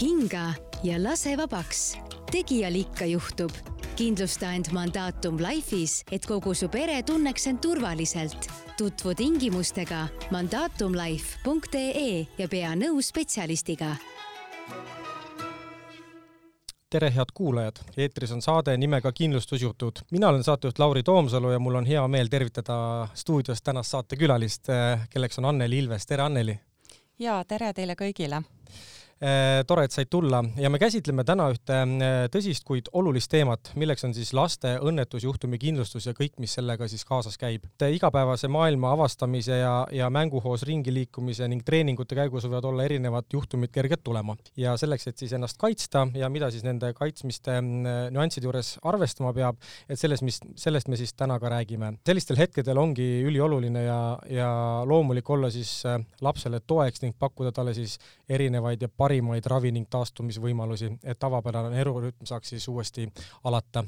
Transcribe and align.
hinga 0.00 0.54
ja 0.82 1.02
lase 1.02 1.36
vabaks. 1.36 1.98
tegijal 2.30 2.74
ikka 2.74 3.04
juhtub. 3.04 3.50
kindlusta 3.96 4.52
end 4.52 4.64
Mandatum 4.72 5.38
Life'is, 5.38 6.04
et 6.12 6.26
kogu 6.26 6.54
su 6.54 6.68
pere 6.68 7.02
tunneks 7.02 7.46
end 7.46 7.58
turvaliselt. 7.58 8.50
tutvu 8.78 9.14
tingimustega 9.14 10.08
mandatumlife.ee 10.30 12.26
ja 12.38 12.48
pea 12.48 12.74
nõu 12.74 13.02
spetsialistiga 13.02 13.96
tere, 16.90 17.10
head 17.10 17.34
kuulajad! 17.34 17.76
eetris 17.96 18.32
on 18.32 18.42
saade 18.42 18.76
nimega 18.76 19.12
Kindlustusjutud. 19.12 19.92
mina 20.10 20.28
olen 20.28 20.44
saatejuht 20.44 20.78
Lauri 20.78 21.02
Toomsalu 21.02 21.50
ja 21.50 21.58
mul 21.58 21.74
on 21.74 21.86
hea 21.86 22.08
meel 22.08 22.28
tervitada 22.28 23.08
stuudios 23.14 23.62
tänast 23.62 23.90
saatekülalist, 23.90 24.66
kelleks 25.10 25.38
on 25.38 25.44
Anneli 25.44 25.78
Ilves. 25.78 26.06
tere, 26.06 26.22
Anneli! 26.22 26.60
ja 27.18 27.44
tere 27.44 27.72
teile 27.72 27.94
kõigile! 27.98 28.42
Äh, 29.18 29.64
tore, 29.66 29.82
et 29.88 29.90
said 29.90 30.06
tulla 30.06 30.38
ja 30.62 30.68
me 30.70 30.78
käsitleme 30.78 31.24
täna 31.26 31.48
ühte 31.50 31.74
äh, 31.74 32.28
tõsist, 32.30 32.62
kuid 32.62 32.86
olulist 32.94 33.26
teemat, 33.32 33.72
milleks 33.74 34.04
on 34.06 34.12
siis 34.14 34.28
laste 34.30 34.76
õnnetusjuhtumi 34.78 35.58
kindlustus 35.58 36.04
ja 36.06 36.12
kõik, 36.14 36.36
mis 36.38 36.52
sellega 36.54 36.86
siis 36.86 37.02
kaasas 37.04 37.34
käib. 37.34 37.64
igapäevase 37.82 38.46
maailma 38.46 38.92
avastamise 38.94 39.58
ja, 39.58 39.72
ja 39.90 40.06
mänguhoos 40.10 40.62
ringi 40.62 40.94
liikumise 40.94 41.48
ning 41.50 41.64
treeningute 41.66 42.14
käigus 42.14 42.46
võivad 42.46 42.68
olla 42.70 42.84
erinevad 42.86 43.26
juhtumid 43.32 43.72
kerged 43.74 44.04
tulema 44.04 44.36
ja 44.56 44.76
selleks, 44.78 45.08
et 45.08 45.18
siis 45.18 45.34
ennast 45.34 45.58
kaitsta 45.58 46.06
ja 46.14 46.30
mida 46.30 46.52
siis 46.54 46.62
nende 46.62 46.92
kaitsmiste 46.94 47.58
mm, 47.58 48.14
nüansside 48.14 48.46
juures 48.46 48.76
arvestama 48.86 49.34
peab, 49.34 49.58
et 49.88 49.98
selles, 49.98 50.22
mis, 50.22 50.38
sellest 50.54 50.86
me 50.86 50.96
siis 50.96 51.16
täna 51.18 51.40
ka 51.42 51.50
räägime. 51.50 51.96
sellistel 52.06 52.38
hetkedel 52.38 52.78
ongi 52.78 53.08
ülioluline 53.26 53.82
ja, 53.82 53.98
ja 54.30 54.54
loomulik 54.86 55.30
olla 55.30 55.50
siis 55.50 55.82
äh, 55.90 55.98
lapsele 56.20 56.62
toeks 56.62 57.02
ning 57.02 57.18
pakkuda 57.18 57.50
talle 57.50 57.74
siis 57.74 57.98
erinevaid 58.30 58.86
ja 58.86 58.88
parimaid 59.08 59.46
ravi 59.48 59.72
ning 59.72 59.88
taastumisvõimalusi, 59.90 60.90
et 61.08 61.18
tavapärane 61.20 61.80
elurütm 61.80 62.28
saaks 62.28 62.52
siis 62.52 62.68
uuesti 62.68 63.08
alata. 63.48 63.84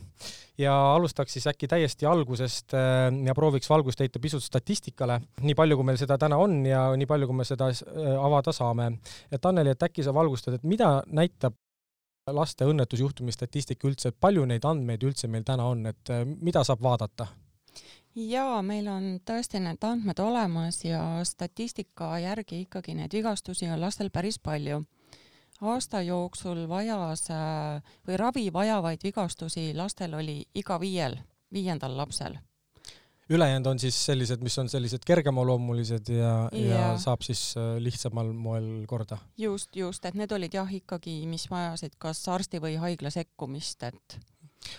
ja 0.59 0.75
alustaks 0.95 1.33
siis 1.33 1.47
äkki 1.47 1.69
täiesti 1.69 2.07
algusest 2.07 2.75
äh, 2.75 3.09
ja 3.27 3.35
prooviks 3.35 3.71
valgust 3.71 4.01
heita 4.01 4.21
pisut 4.21 4.45
statistikale, 4.45 5.21
nii 5.41 5.55
palju, 5.55 5.77
kui 5.77 5.89
meil 5.89 6.01
seda 6.01 6.19
täna 6.19 6.37
on 6.41 6.65
ja 6.67 6.89
nii 6.97 7.09
palju, 7.09 7.29
kui 7.29 7.37
me 7.37 7.45
seda 7.45 7.69
äh, 7.69 8.15
avada 8.21 8.53
saame. 8.53 8.93
et 9.33 9.45
Anneli, 9.47 9.77
et 9.77 9.83
äkki 9.83 10.05
sa 10.05 10.15
valgustad, 10.15 10.57
et 10.57 10.65
mida 10.65 11.03
näitab 11.07 11.57
laste 12.31 12.65
õnnetusjuhtumi 12.69 13.33
statistika 13.33 13.89
üldse, 13.89 14.13
et 14.13 14.21
palju 14.21 14.45
neid 14.47 14.65
andmeid 14.65 15.03
üldse 15.05 15.29
meil 15.29 15.45
täna 15.45 15.69
on, 15.69 15.87
et 15.93 16.13
äh, 16.13 16.25
mida 16.25 16.65
saab 16.65 16.83
vaadata? 16.83 17.29
jaa, 18.15 18.63
meil 18.63 18.89
on 18.91 19.11
tõesti 19.27 19.61
need 19.63 19.85
andmed 19.87 20.19
olemas 20.19 20.81
ja 20.85 21.03
statistika 21.25 22.17
järgi 22.19 22.65
ikkagi 22.65 22.97
neid 22.99 23.13
vigastusi 23.15 23.69
on 23.71 23.81
lastel 23.81 24.11
päris 24.11 24.39
palju 24.43 24.83
aasta 25.61 26.03
jooksul 26.03 26.65
vajas 26.69 27.27
äh, 27.31 27.83
või 28.09 28.21
ravi 28.21 28.47
vajavaid 28.53 29.03
vigastusi 29.05 29.71
lastel 29.77 30.15
oli 30.15 30.43
iga 30.55 30.81
viiel, 30.81 31.19
viiendal 31.53 31.97
lapsel. 31.97 32.39
ülejäänud 33.31 33.67
on 33.67 33.79
siis 33.79 34.07
sellised, 34.07 34.41
mis 34.43 34.59
on 34.59 34.69
sellised 34.69 35.05
kergemaloomulised 35.07 36.09
ja, 36.09 36.49
ja., 36.53 36.75
ja 36.75 36.99
saab 36.99 37.23
siis 37.23 37.55
äh, 37.57 37.77
lihtsamal 37.79 38.33
moel 38.33 38.87
korda? 38.87 39.19
just, 39.39 39.77
just, 39.77 40.05
et 40.05 40.15
need 40.15 40.33
olid 40.33 40.55
jah 40.55 40.75
ikkagi, 40.75 41.27
mis 41.27 41.51
vajasid 41.51 41.97
kas 41.99 42.27
arsti 42.29 42.61
või 42.61 42.77
haigla 42.81 43.11
sekkumist, 43.11 43.83
et 43.83 44.21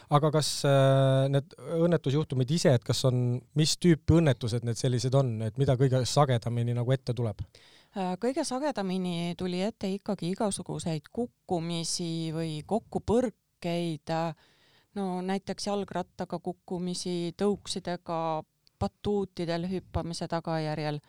aga 0.09 0.31
kas 0.33 0.49
äh, 0.65 1.27
need 1.31 1.53
õnnetusjuhtumid 1.77 2.51
ise, 2.57 2.73
et 2.77 2.83
kas 2.83 3.05
on, 3.09 3.39
mis 3.55 3.77
tüüpi 3.77 4.17
õnnetused 4.19 4.65
need 4.65 4.79
sellised 4.79 5.15
on, 5.17 5.37
et 5.45 5.57
mida 5.61 5.77
kõige 5.77 6.03
sagedamini 6.09 6.75
nagu 6.77 6.91
ette 6.97 7.13
tuleb? 7.17 7.45
Äh, 7.91 8.13
kõige 8.23 8.45
sagedamini 8.47 9.33
tuli 9.35 9.57
ette 9.65 9.89
ikkagi 9.91 10.29
igasuguseid 10.31 11.09
kukkumisi 11.11 12.31
või 12.31 12.61
kokkupõrkeid, 12.63 14.13
no 14.95 15.07
näiteks 15.27 15.67
jalgrattaga 15.67 16.39
kukkumisi, 16.39 17.33
tõuksidega 17.35 18.21
batuutidel 18.79 19.67
hüppamise 19.67 20.29
tagajärjel. 20.31 21.01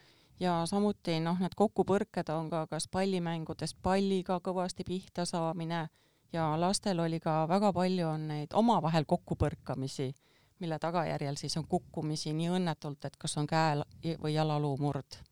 Ja 0.43 0.59
samuti 0.67 1.21
noh, 1.23 1.39
need 1.39 1.55
kokkupõrked 1.55 2.35
on 2.35 2.51
ka 2.51 2.67
kas 2.67 2.89
pallimängudes 2.91 3.77
palliga 3.79 4.41
kõvasti 4.43 4.83
pihta 4.83 5.23
saamine 5.23 5.87
ja 6.35 6.51
lastel 6.59 6.99
oli 6.99 7.23
ka 7.23 7.45
väga 7.47 7.71
palju 7.73 8.09
on 8.11 8.31
neid 8.35 8.59
omavahel 8.59 9.07
kokkupõrkamisi, 9.07 10.11
mille 10.59 10.83
tagajärjel 10.83 11.39
siis 11.39 11.57
on 11.63 11.71
kukkumisi 11.71 12.35
nii 12.35 12.57
õnnetult, 12.59 13.05
et 13.07 13.15
kas 13.17 13.39
on 13.39 13.47
käe 13.47 14.17
või 14.19 14.35
jalaluu 14.35 14.81
murd 14.83 15.23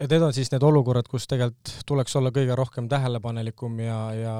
et 0.00 0.10
need 0.10 0.22
on 0.22 0.32
siis 0.34 0.50
need 0.52 0.64
olukorrad, 0.66 1.08
kus 1.10 1.26
tegelikult 1.30 1.72
tuleks 1.86 2.16
olla 2.18 2.32
kõige 2.34 2.56
rohkem 2.58 2.88
tähelepanelikum 2.90 3.80
ja, 3.82 3.98
ja 4.14 4.34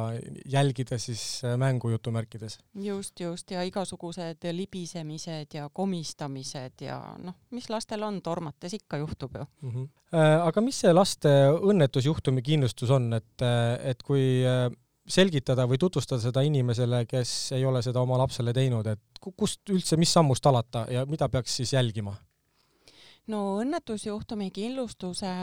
jälgida 0.50 0.98
siis 0.98 1.24
äh, 1.44 1.56
mängu 1.60 1.90
jutumärkides. 1.94 2.58
just, 2.74 3.20
just 3.20 3.50
ja 3.50 3.62
igasugused 3.62 4.46
libisemised 4.52 5.54
ja 5.54 5.68
komistamised 5.72 6.86
ja 6.86 7.00
noh, 7.18 7.38
mis 7.50 7.70
lastel 7.70 8.02
on, 8.02 8.22
tormates 8.22 8.74
ikka 8.74 9.02
juhtub 9.02 9.36
ju 9.38 9.44
mm. 9.44 9.70
-hmm. 9.70 9.88
aga 10.46 10.60
mis 10.60 10.80
see 10.80 10.92
laste 10.92 11.34
õnnetusjuhtumi 11.50 12.42
kindlustus 12.42 12.90
on, 12.90 13.12
et, 13.12 13.42
äh, 13.42 13.90
et 13.90 14.02
kui 14.02 14.44
selgitada 15.06 15.66
või 15.68 15.78
tutvustada 15.78 16.20
seda 16.22 16.42
inimesele, 16.42 17.04
kes 17.06 17.52
ei 17.52 17.64
ole 17.64 17.82
seda 17.84 18.00
oma 18.00 18.18
lapsele 18.18 18.52
teinud, 18.56 18.86
et 18.86 19.00
kust 19.20 19.68
üldse, 19.70 19.96
mis 20.00 20.12
sammust 20.12 20.46
alata 20.46 20.86
ja 20.90 21.04
mida 21.06 21.28
peaks 21.28 21.56
siis 21.60 21.72
jälgima? 21.72 22.14
No 23.26 23.42
õnnetusjuhtumi 23.60 24.50
kindlustuse 24.54 25.34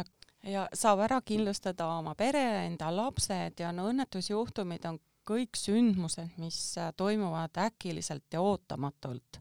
ja 0.43 0.65
saab 0.73 1.05
ära 1.07 1.21
kindlustada 1.25 1.87
oma 1.97 2.15
pere, 2.15 2.65
enda 2.65 2.91
lapsed 2.93 3.59
ja 3.61 3.71
no 3.75 3.87
õnnetusjuhtumid 3.91 4.85
on 4.89 4.99
kõik 5.27 5.57
sündmused, 5.57 6.37
mis 6.41 6.57
toimuvad 6.97 7.57
äkiliselt 7.67 8.25
ja 8.33 8.41
ootamatult. 8.41 9.39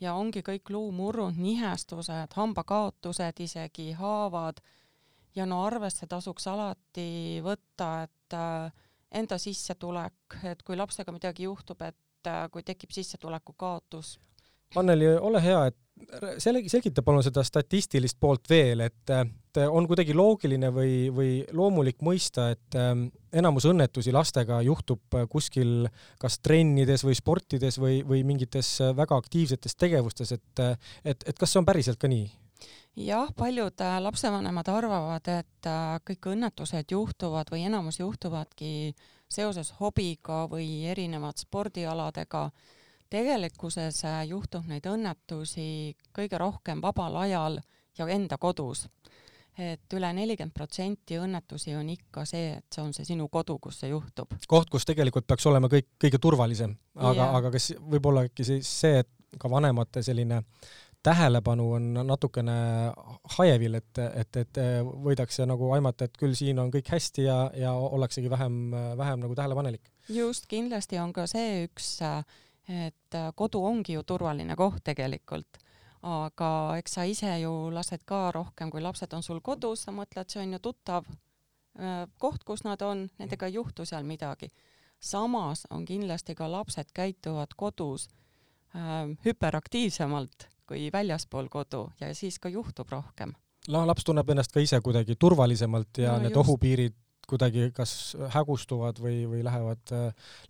ja 0.00 0.12
ongi 0.14 0.42
kõik 0.44 0.68
luumurrud, 0.70 1.38
nihestused, 1.40 2.34
hambakaotused, 2.36 3.40
isegi 3.40 3.92
haavad 3.96 4.60
ja 5.36 5.46
no 5.46 5.62
arvesse 5.64 6.06
tasuks 6.06 6.46
alati 6.52 7.40
võtta, 7.44 7.88
et 8.04 8.36
äh, 8.36 8.72
enda 9.20 9.38
sissetulek, 9.38 10.38
et 10.44 10.62
kui 10.62 10.76
lapsega 10.76 11.12
midagi 11.12 11.46
juhtub, 11.46 11.82
et 11.82 12.28
äh, 12.28 12.46
kui 12.52 12.64
tekib 12.66 12.92
sissetuleku 12.92 13.54
kaotus. 13.56 14.16
Anneli, 14.74 15.06
ole 15.22 15.40
hea, 15.42 15.66
et 15.70 15.76
selgi-, 16.42 16.68
selgita 16.68 17.04
palun 17.06 17.22
seda 17.24 17.44
statistilist 17.46 18.18
poolt 18.20 18.48
veel, 18.50 18.82
et 18.84 19.12
on 19.70 19.86
kuidagi 19.88 20.12
loogiline 20.16 20.68
või, 20.74 20.96
või 21.14 21.30
loomulik 21.56 22.02
mõista, 22.04 22.50
et 22.52 22.76
ähm, 22.76 23.06
enamus 23.32 23.64
õnnetusi 23.70 24.12
lastega 24.12 24.58
juhtub 24.66 25.16
kuskil 25.32 25.86
kas 26.20 26.40
trennides 26.44 27.06
või 27.06 27.16
sportides 27.16 27.78
või, 27.80 28.02
või 28.04 28.24
mingites 28.28 28.74
väga 28.96 29.16
aktiivsetes 29.16 29.78
tegevustes, 29.78 30.34
et, 30.36 30.64
et, 31.04 31.24
et 31.24 31.38
kas 31.38 31.54
see 31.54 31.62
on 31.62 31.68
päriselt 31.68 32.02
ka 32.02 32.10
nii? 32.12 32.26
jah, 32.96 33.28
paljud 33.36 33.80
äh, 33.80 33.98
lapsevanemad 34.02 34.68
arvavad, 34.68 35.28
et 35.28 35.68
äh, 35.68 35.98
kõik 36.06 36.30
õnnetused 36.32 36.92
juhtuvad 36.92 37.50
või 37.52 37.66
enamus 37.68 38.00
juhtuvadki 38.00 38.94
seoses 39.28 39.72
hobiga 39.80 40.46
või 40.50 40.86
erinevad 40.88 41.36
spordialadega 41.40 42.48
tegelikkuses 43.10 44.02
äh, 44.04 44.22
juhtub 44.30 44.66
neid 44.70 44.86
õnnetusi 44.90 45.96
kõige 46.16 46.40
rohkem 46.40 46.82
vabal 46.82 47.16
ajal 47.24 47.60
ja 47.98 48.08
enda 48.12 48.38
kodus. 48.38 48.88
et 49.56 49.94
üle 49.96 50.10
nelikümmend 50.12 50.52
protsenti 50.52 51.16
õnnetusi 51.16 51.72
on 51.78 51.88
ikka 51.88 52.26
see, 52.28 52.58
et 52.58 52.74
see 52.74 52.82
on 52.82 52.90
see 52.92 53.06
sinu 53.08 53.28
kodu, 53.32 53.58
kus 53.58 53.80
see 53.80 53.88
juhtub. 53.88 54.34
koht, 54.48 54.70
kus 54.70 54.84
tegelikult 54.84 55.26
peaks 55.26 55.46
olema 55.46 55.68
kõik 55.72 55.88
kõige 56.04 56.18
turvalisem, 56.20 56.76
aga, 56.94 57.30
aga 57.38 57.50
kas 57.54 57.72
võib 57.80 58.06
olla 58.06 58.26
äkki 58.28 58.44
siis 58.44 58.68
see, 58.80 58.98
et 59.04 59.38
ka 59.40 59.50
vanemate 59.50 60.02
selline 60.02 60.42
tähelepanu 61.06 61.66
on 61.72 61.84
natukene 62.06 62.54
hajevil, 63.36 63.78
et, 63.78 63.98
et, 64.20 64.38
et 64.42 64.60
võidakse 65.06 65.46
nagu 65.46 65.70
aimata, 65.76 66.08
et 66.08 66.16
küll 66.18 66.34
siin 66.34 66.58
on 66.58 66.72
kõik 66.74 66.90
hästi 66.90 67.26
ja, 67.28 67.36
ja 67.56 67.72
ollaksegi 67.72 68.30
vähem, 68.30 68.74
vähem 68.98 69.22
nagu 69.22 69.36
tähelepanelik. 69.38 69.92
just, 70.08 70.48
kindlasti 70.50 70.98
on 70.98 71.12
ka 71.16 71.28
see 71.30 71.62
üks 71.68 71.94
äh, 72.02 72.24
et 72.68 73.14
äh, 73.14 73.30
kodu 73.34 73.62
ongi 73.64 73.94
ju 73.94 74.02
turvaline 74.02 74.56
koht 74.56 74.82
tegelikult, 74.84 75.58
aga 76.02 76.50
eks 76.78 76.98
sa 76.98 77.04
ise 77.06 77.30
ju 77.40 77.52
lased 77.74 78.04
ka 78.06 78.30
rohkem, 78.34 78.70
kui 78.70 78.82
lapsed 78.82 79.12
on 79.14 79.22
sul 79.22 79.40
kodus, 79.40 79.86
sa 79.86 79.94
mõtled, 79.94 80.30
see 80.30 80.42
on 80.42 80.56
ju 80.56 80.62
tuttav 80.62 81.06
äh, 81.06 82.04
koht, 82.18 82.44
kus 82.44 82.64
nad 82.66 82.82
on, 82.82 83.06
nendega 83.18 83.46
ei 83.46 83.58
juhtu 83.58 83.86
seal 83.86 84.04
midagi. 84.04 84.52
samas 85.00 85.66
on 85.70 85.84
kindlasti 85.84 86.34
ka 86.34 86.50
lapsed 86.50 86.92
käituvad 86.94 87.54
kodus 87.56 88.08
äh, 88.74 89.16
hüperaktiivsemalt 89.24 90.48
kui 90.66 90.90
väljaspool 90.92 91.48
kodu 91.48 91.90
ja 92.00 92.14
siis 92.14 92.38
ka 92.38 92.48
juhtub 92.48 92.90
rohkem. 92.90 93.32
no 93.68 93.86
laps 93.86 94.04
tunneb 94.04 94.30
ennast 94.30 94.52
ka 94.52 94.60
ise 94.60 94.80
kuidagi 94.80 95.16
turvalisemalt 95.16 95.98
ja 95.98 96.12
no, 96.12 96.18
need 96.18 96.34
just. 96.34 96.42
ohupiirid 96.42 96.94
kuidagi 97.26 97.70
kas 97.74 98.16
hägustuvad 98.34 99.00
või, 99.02 99.24
või 99.30 99.42
lähevad, 99.44 99.92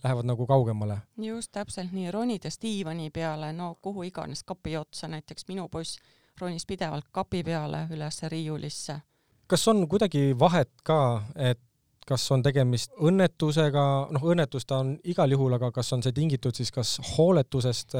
lähevad 0.05 0.28
nagu 0.28 0.46
kaugemale. 0.46 0.99
just 1.17 1.52
täpselt 1.52 1.93
nii, 1.93 2.11
ronides 2.11 2.58
diivani 2.62 3.11
peale, 3.11 3.52
no 3.52 3.75
kuhu 3.82 4.02
iganes 4.02 4.43
kapi 4.44 4.76
otsa, 4.76 5.08
näiteks 5.08 5.49
minu 5.49 5.69
poiss 5.69 5.99
ronis 6.40 6.67
pidevalt 6.67 7.08
kapi 7.12 7.43
peale 7.44 7.87
üles 7.90 8.23
riiulisse. 8.23 9.00
kas 9.46 9.69
on 9.69 9.88
kuidagi 9.88 10.34
vahet 10.38 10.70
ka, 10.82 11.23
et 11.37 11.61
kas 12.06 12.25
on 12.35 12.43
tegemist 12.44 12.93
õnnetusega, 13.03 13.85
noh, 14.14 14.26
õnnetus 14.31 14.67
ta 14.69 14.79
on 14.82 14.94
igal 15.11 15.32
juhul, 15.35 15.56
aga 15.56 15.73
kas 15.75 15.91
on 15.97 16.05
see 16.05 16.14
tingitud 16.14 16.55
siis 16.56 16.70
kas 16.75 16.97
hooletusest, 17.17 17.97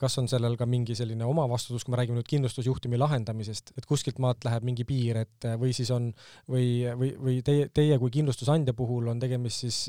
kas 0.00 0.18
on 0.20 0.28
sellel 0.28 0.56
ka 0.60 0.68
mingi 0.68 0.96
selline 0.96 1.26
omavastutus, 1.28 1.84
kui 1.84 1.92
me 1.92 2.00
räägime 2.00 2.20
nüüd 2.20 2.30
kindlustusjuhtumi 2.30 3.00
lahendamisest, 3.00 3.74
et 3.76 3.88
kuskilt 3.88 4.20
maalt 4.24 4.44
läheb 4.48 4.64
mingi 4.68 4.86
piir, 4.88 5.20
et 5.24 5.48
või 5.60 5.72
siis 5.76 5.92
on 5.92 6.10
või, 6.48 6.66
või, 6.98 7.12
või 7.20 7.38
teie, 7.44 7.68
teie 7.72 8.00
kui 8.00 8.12
kindlustusandja 8.12 8.76
puhul 8.76 9.12
on 9.12 9.20
tegemist 9.20 9.66
siis 9.66 9.84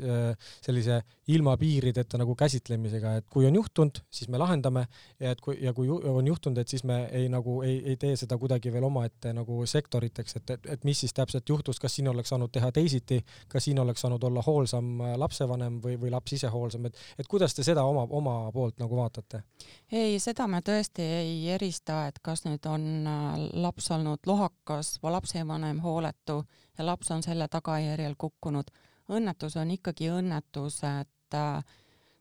sellise 0.64 1.00
ilma 1.28 1.56
piirideta 1.56 2.18
nagu 2.20 2.34
käsitlemisega, 2.36 3.14
et 3.20 3.26
kui 3.32 3.46
on 3.46 3.54
juhtunud, 3.54 4.00
siis 4.10 4.28
me 4.28 4.38
lahendame 4.38 4.86
ja 5.20 5.32
et 5.32 5.40
kui, 5.40 5.56
ja 5.62 5.72
kui 5.72 5.88
on 5.88 6.26
juhtunud, 6.26 6.58
et 6.58 6.68
siis 6.68 6.84
me 6.84 7.04
ei 7.12 7.28
nagu 7.32 7.60
ei, 7.62 7.78
ei 7.92 7.96
tee 8.00 8.16
seda 8.20 8.38
kuidagi 8.38 8.72
veel 8.72 8.84
omaette 8.84 9.32
nagu 9.36 9.64
sektoriteks, 9.66 10.36
et, 10.36 10.50
et, 10.56 10.68
et 10.76 10.84
mis 10.84 11.00
siis 11.00 11.14
täpselt 11.16 11.48
juhtus, 11.48 11.80
kas 11.80 11.96
siin 11.96 12.08
oleks 12.12 12.32
saanud 12.34 12.52
teha 12.52 12.70
teisiti, 12.72 13.22
kas 13.48 13.64
siin 13.64 13.80
oleks 13.80 14.04
saanud 14.04 14.22
olla 14.28 14.42
hoolsam 14.46 15.00
äh, 15.00 15.14
lapsevanem 15.20 15.80
või, 15.84 15.96
või 16.00 16.12
laps 16.12 16.36
ise 16.36 16.52
hoolsam, 16.52 16.90
et, 16.90 17.00
et 17.18 17.30
kuidas 17.30 17.56
te 17.56 17.64
seda 17.64 17.84
oma, 17.88 18.06
oma 18.10 18.36
poolt 18.52 18.82
nagu 18.82 19.00
vaatate? 19.00 19.44
ei, 19.92 20.18
seda 20.20 20.46
me 20.50 20.60
tõesti 20.64 21.04
ei 21.22 21.38
erista, 21.56 22.04
et 22.08 22.20
kas 22.22 22.44
nüüd 22.44 22.68
on 22.68 23.08
äh, 23.08 23.48
laps 23.64 23.90
olnud 23.96 24.28
lohakas 24.28 24.98
või 25.02 25.16
lapsevanem 25.16 25.80
hooletu 25.84 26.42
ja 26.78 26.86
laps 26.86 27.10
on 27.10 27.22
selle 27.22 27.48
tagajärjel 27.48 28.14
kukkunud. 28.18 28.70
õnnetus 29.08 29.56
on 29.60 29.70
ikkagi 29.70 30.08
õnnetus, 30.10 30.80
et 30.88 31.13
äh, 31.34 31.64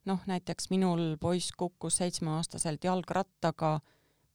noh, 0.05 0.19
näiteks 0.25 0.69
minul 0.69 1.17
poiss 1.19 1.51
kukkus 1.57 1.97
seitsmeaastaselt 2.01 2.83
jalgrattaga 2.83 3.79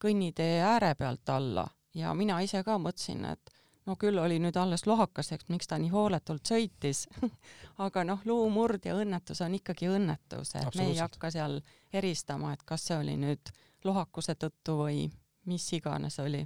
kõnnitee 0.03 0.61
ääre 0.63 0.95
pealt 0.95 1.29
alla 1.29 1.67
ja 1.95 2.15
mina 2.15 2.41
ise 2.45 2.63
ka 2.65 2.79
mõtlesin, 2.79 3.25
et 3.33 3.53
no 3.89 3.97
küll 4.01 4.19
oli 4.21 4.39
nüüd 4.43 4.57
alles 4.61 4.85
lohakas, 4.87 5.33
eks 5.33 5.49
miks 5.53 5.71
ta 5.71 5.79
nii 5.81 5.91
hooletult 5.93 6.47
sõitis 6.49 7.07
aga 7.87 8.05
noh, 8.07 8.21
luumurd 8.29 8.85
ja 8.89 8.97
õnnetus 8.99 9.43
on 9.45 9.57
ikkagi 9.59 9.91
õnnetus, 9.93 10.55
et 10.61 10.77
me 10.77 10.91
ei 10.93 10.99
hakka 11.01 11.33
seal 11.35 11.61
eristama, 11.93 12.53
et 12.53 12.65
kas 12.69 12.89
see 12.89 12.99
oli 12.99 13.17
nüüd 13.21 13.53
lohakuse 13.87 14.35
tõttu 14.39 14.81
või 14.83 15.07
mis 15.49 15.65
iganes 15.73 16.19
oli. 16.21 16.43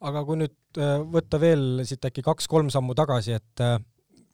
aga 0.00 0.24
kui 0.24 0.42
nüüd 0.42 0.80
äh, 0.80 0.98
võtta 1.00 1.40
veel 1.40 1.84
siit 1.88 2.04
äkki 2.04 2.24
kaks-kolm 2.26 2.70
sammu 2.72 2.96
tagasi, 2.98 3.38
et 3.40 3.64
äh, 3.64 3.78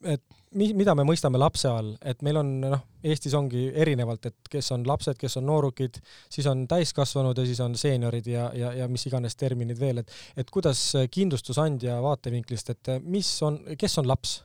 et 0.07 0.23
mi-, 0.57 0.73
mida 0.77 0.95
me 0.97 1.05
mõistame 1.07 1.39
lapse 1.41 1.69
all, 1.71 1.93
et 2.05 2.23
meil 2.27 2.41
on 2.41 2.53
noh, 2.65 2.83
Eestis 3.07 3.35
ongi 3.39 3.69
erinevalt, 3.75 4.27
et 4.31 4.51
kes 4.51 4.73
on 4.75 4.87
lapsed, 4.89 5.19
kes 5.21 5.39
on 5.41 5.47
noorukid, 5.47 6.01
siis 6.33 6.49
on 6.51 6.65
täiskasvanud 6.71 7.39
ja 7.39 7.47
siis 7.47 7.61
on 7.63 7.77
seeniorid 7.79 8.27
ja, 8.31 8.49
ja, 8.57 8.73
ja 8.81 8.89
mis 8.91 9.07
iganes 9.07 9.37
terminid 9.39 9.81
veel, 9.81 10.03
et 10.03 10.13
et 10.37 10.51
kuidas 10.51 10.81
kindlustusandja 11.13 12.01
vaatevinklist, 12.03 12.71
et 12.75 12.93
mis 13.05 13.31
on, 13.47 13.61
kes 13.79 13.99
on 14.03 14.09
laps? 14.09 14.41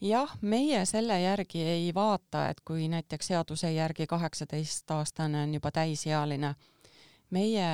jah, 0.00 0.30
meie 0.42 0.84
selle 0.86 1.16
järgi 1.22 1.62
ei 1.64 1.90
vaata, 1.94 2.48
et 2.50 2.60
kui 2.64 2.88
näiteks 2.92 3.32
seaduse 3.32 3.72
järgi 3.72 4.06
kaheksateistaastane 4.06 5.46
on 5.46 5.54
juba 5.56 5.72
täisealine, 5.72 6.54
meie 7.30 7.68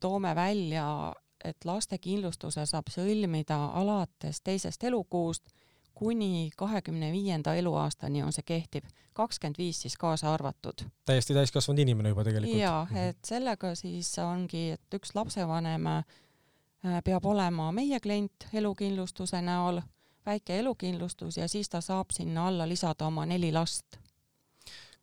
toome 0.00 0.34
välja, 0.34 1.12
et 1.44 1.64
lastekindlustuse 1.64 2.64
saab 2.66 2.90
sõlmida 2.90 3.58
alates 3.78 4.40
teisest 4.42 4.84
elukuust 4.84 5.50
kuni 5.98 6.50
kahekümne 6.56 7.10
viienda 7.12 7.54
eluaastani 7.58 8.22
on 8.22 8.32
see 8.32 8.46
kehtiv, 8.46 8.86
kakskümmend 9.18 9.58
viis 9.58 9.80
siis 9.82 9.96
kaasa 9.98 10.30
arvatud. 10.34 10.84
täiesti 11.04 11.34
täiskasvanud 11.34 11.82
inimene 11.82 12.14
juba 12.14 12.24
tegelikult. 12.24 12.60
jaa, 12.60 12.84
mhm. 12.84 12.96
et 13.10 13.18
sellega 13.26 13.74
siis 13.74 14.12
ongi, 14.22 14.70
et 14.78 14.98
üks 15.00 15.14
lapsevanem 15.18 15.86
äh, 15.92 16.04
peab 17.04 17.26
olema 17.26 17.72
meie 17.72 18.00
klient 18.00 18.46
elukindlustuse 18.52 19.42
näol, 19.42 19.82
väike 20.26 20.58
elukindlustus 20.62 21.40
ja 21.42 21.48
siis 21.48 21.68
ta 21.68 21.80
saab 21.80 22.14
sinna 22.14 22.46
alla 22.48 22.68
lisada 22.68 23.06
oma 23.06 23.26
neli 23.26 23.52
last 23.52 23.98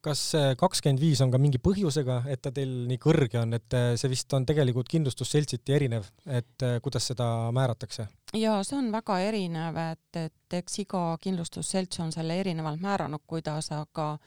kas 0.06 0.21
kakskümmend 0.59 1.01
viis 1.01 1.21
on 1.25 1.31
ka 1.33 1.39
mingi 1.41 1.59
põhjusega, 1.62 2.21
et 2.31 2.41
ta 2.45 2.51
teil 2.53 2.71
nii 2.89 3.00
kõrge 3.01 3.39
on, 3.41 3.56
et 3.57 3.75
äh, 3.77 3.94
see 4.00 4.12
vist 4.12 4.33
on 4.38 4.45
tegelikult 4.48 4.89
kindlustusseltsiti 4.91 5.75
erinev, 5.75 6.07
et 6.30 6.65
äh, 6.65 6.77
kuidas 6.86 7.09
seda 7.12 7.30
määratakse? 7.56 8.07
Jaa, 8.35 8.63
see 8.63 8.77
on 8.77 8.91
väga 8.91 9.19
erinev, 9.27 9.77
et, 9.91 10.19
et 10.19 10.57
eks 10.59 10.79
iga 10.85 11.03
kindlustusselts 11.21 11.99
on 12.03 12.11
selle 12.15 12.39
erinevalt 12.39 12.81
määranud, 12.81 13.23
kuidas, 13.27 13.71
aga 13.71 14.17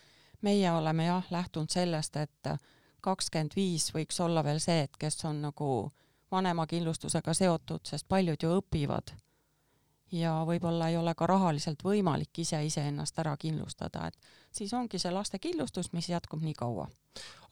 meie 0.42 0.72
oleme 0.72 1.06
jah, 1.08 1.30
lähtunud 1.30 1.70
sellest, 1.70 2.16
et 2.16 2.52
kakskümmend 3.04 3.56
viis 3.56 3.90
võiks 3.94 4.20
olla 4.20 4.44
veel 4.44 4.60
see, 4.62 4.82
et 4.86 4.96
kes 4.98 5.24
on 5.24 5.42
nagu 5.42 5.70
vanemakindlustusega 6.30 7.34
seotud, 7.34 7.84
sest 7.88 8.08
paljud 8.08 8.42
ju 8.42 8.58
õpivad 8.60 9.14
ja 10.12 10.38
võib-olla 10.48 10.88
ei 10.90 10.96
ole 10.96 11.14
ka 11.16 11.26
rahaliselt 11.28 11.82
võimalik 11.84 12.40
ise 12.44 12.60
iseennast 12.64 13.18
ära 13.20 13.34
kindlustada, 13.40 14.08
et 14.08 14.16
siis 14.54 14.72
ongi 14.76 15.00
see 15.00 15.12
lastekindlustus, 15.12 15.92
mis 15.92 16.08
jätkub 16.08 16.42
nii 16.44 16.54
kaua. 16.56 16.88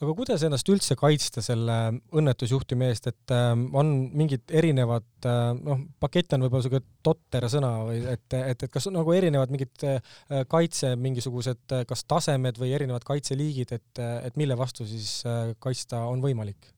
aga 0.00 0.12
kuidas 0.14 0.42
ennast 0.46 0.68
üldse 0.70 0.96
kaitsta 0.96 1.42
selle 1.42 1.76
õnnetusjuhtumi 2.14 2.86
eest, 2.86 3.08
et 3.10 3.34
äh, 3.34 3.50
on 3.72 3.92
mingid 4.14 4.44
erinevad 4.48 5.26
äh, 5.26 5.50
noh, 5.56 5.82
pakett 6.00 6.36
on 6.36 6.46
võib-olla 6.46 6.66
siuke 6.66 6.82
totter 7.02 7.48
sõna 7.52 7.72
või 7.88 8.00
et, 8.12 8.26
et, 8.38 8.62
et 8.62 8.72
kas 8.72 8.86
on 8.88 8.96
nagu 9.00 9.12
erinevad 9.16 9.52
mingid 9.52 9.86
äh, 9.88 10.14
kaitse, 10.48 10.94
mingisugused 11.00 11.76
äh, 11.76 11.84
kas 11.88 12.06
tasemed 12.08 12.60
või 12.62 12.72
erinevad 12.78 13.04
kaitseliigid, 13.08 13.76
et, 13.76 14.04
et 14.28 14.40
mille 14.40 14.56
vastu 14.58 14.86
siis 14.88 15.20
äh, 15.26 15.52
kaitsta 15.58 16.06
on 16.08 16.24
võimalik? 16.24 16.75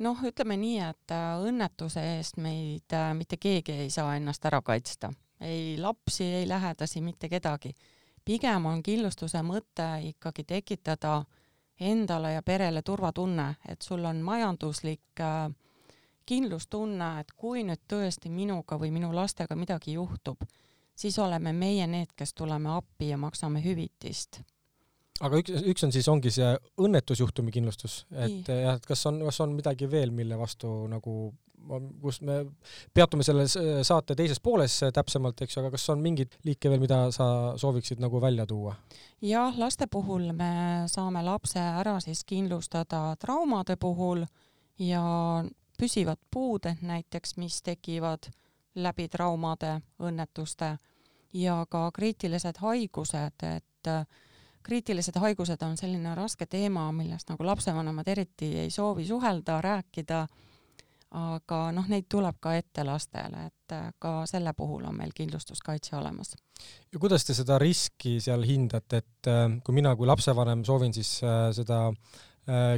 Noh, 0.00 0.22
ütleme 0.26 0.56
nii, 0.58 0.78
et 0.82 1.14
äh, 1.14 1.42
õnnetuse 1.48 2.02
eest 2.16 2.38
meid 2.42 2.94
äh, 2.94 3.12
mitte 3.14 3.36
keegi 3.36 3.76
ei 3.84 3.90
saa 3.90 4.16
ennast 4.16 4.44
ära 4.44 4.60
kaitsta, 4.62 5.12
ei 5.40 5.76
lapsi, 5.78 6.24
ei 6.40 6.48
lähedasi, 6.48 7.00
mitte 7.00 7.28
kedagi. 7.28 7.74
pigem 8.24 8.66
on 8.66 8.82
kindlustuse 8.82 9.42
mõte 9.42 9.88
ikkagi 10.02 10.44
tekitada 10.44 11.24
endale 11.80 12.32
ja 12.32 12.42
perele 12.42 12.82
turvatunne, 12.82 13.54
et 13.68 13.82
sul 13.82 14.04
on 14.04 14.22
majanduslik 14.22 15.20
äh, 15.20 15.50
kindlustunne, 16.26 17.20
et 17.20 17.32
kui 17.36 17.64
nüüd 17.64 17.84
tõesti 17.88 18.30
minuga 18.30 18.78
või 18.78 18.90
minu 18.90 19.12
lastega 19.14 19.56
midagi 19.56 19.92
juhtub, 19.92 20.42
siis 20.96 21.18
oleme 21.18 21.52
meie 21.52 21.86
need, 21.86 22.14
kes 22.16 22.34
tuleme 22.34 22.70
appi 22.76 23.08
ja 23.08 23.18
maksame 23.18 23.62
hüvitist 23.64 24.40
aga 25.22 25.38
üks, 25.42 25.62
üks 25.72 25.86
on 25.86 25.94
siis, 25.94 26.08
ongi 26.10 26.32
see 26.34 26.50
õnnetusjuhtumi 26.82 27.54
kindlustus, 27.54 28.02
et 28.10 28.48
jah, 28.50 28.78
et 28.78 28.86
kas 28.88 29.06
on, 29.10 29.22
kas 29.28 29.40
on 29.44 29.54
midagi 29.54 29.90
veel, 29.90 30.10
mille 30.14 30.38
vastu 30.40 30.72
nagu 30.90 31.32
kus 32.00 32.20
me 32.20 32.44
peatume 32.94 33.24
selle 33.24 33.46
saate 33.84 34.16
teises 34.18 34.40
pooles 34.42 34.76
täpsemalt, 34.94 35.40
eks 35.44 35.56
ju, 35.56 35.62
aga 35.62 35.72
kas 35.74 35.86
on 35.94 36.02
mingeid 36.04 36.34
liike 36.44 36.70
veel, 36.70 36.82
mida 36.82 36.98
sa 37.14 37.26
sooviksid 37.60 38.02
nagu 38.04 38.20
välja 38.20 38.46
tuua? 38.46 38.74
jah, 39.24 39.56
laste 39.58 39.86
puhul 39.90 40.30
me 40.36 40.84
saame 40.90 41.22
lapse 41.24 41.60
ära 41.60 41.96
siis 42.04 42.24
kindlustada 42.28 43.16
traumade 43.20 43.76
puhul 43.80 44.24
ja 44.78 45.04
püsivad 45.78 46.20
puuded 46.30 46.82
näiteks, 46.82 47.36
mis 47.40 47.62
tekivad 47.62 48.28
läbi 48.74 49.08
traumade, 49.08 49.78
õnnetuste 50.02 50.76
ja 51.34 51.64
ka 51.70 51.88
kriitilised 51.94 52.60
haigused, 52.62 53.46
et 53.46 53.90
kriitilised 54.64 55.18
haigused 55.20 55.62
on 55.62 55.76
selline 55.76 56.14
raske 56.16 56.46
teema, 56.50 56.88
millest 56.92 57.30
nagu 57.30 57.46
lapsevanemad 57.46 58.08
eriti 58.08 58.50
ei 58.64 58.70
soovi 58.70 59.06
suhelda, 59.06 59.60
rääkida, 59.64 60.24
aga 61.14 61.60
noh, 61.76 61.86
neid 61.90 62.08
tuleb 62.10 62.40
ka 62.42 62.56
ette 62.58 62.84
lastele, 62.86 63.46
et 63.50 63.74
äh, 63.76 63.90
ka 64.02 64.14
selle 64.30 64.54
puhul 64.56 64.86
on 64.88 64.96
meil 64.98 65.12
kindlustuskaitse 65.14 65.96
olemas. 65.96 66.34
ja 66.92 66.98
kuidas 66.98 67.24
te 67.24 67.34
seda 67.34 67.58
riski 67.58 68.18
seal 68.20 68.42
hindate, 68.42 69.02
et 69.04 69.30
äh, 69.30 69.46
kui 69.64 69.74
mina 69.74 69.94
kui 69.96 70.10
lapsevanem 70.10 70.64
soovin 70.64 70.94
siis 70.94 71.20
äh, 71.22 71.50
seda 71.54 71.86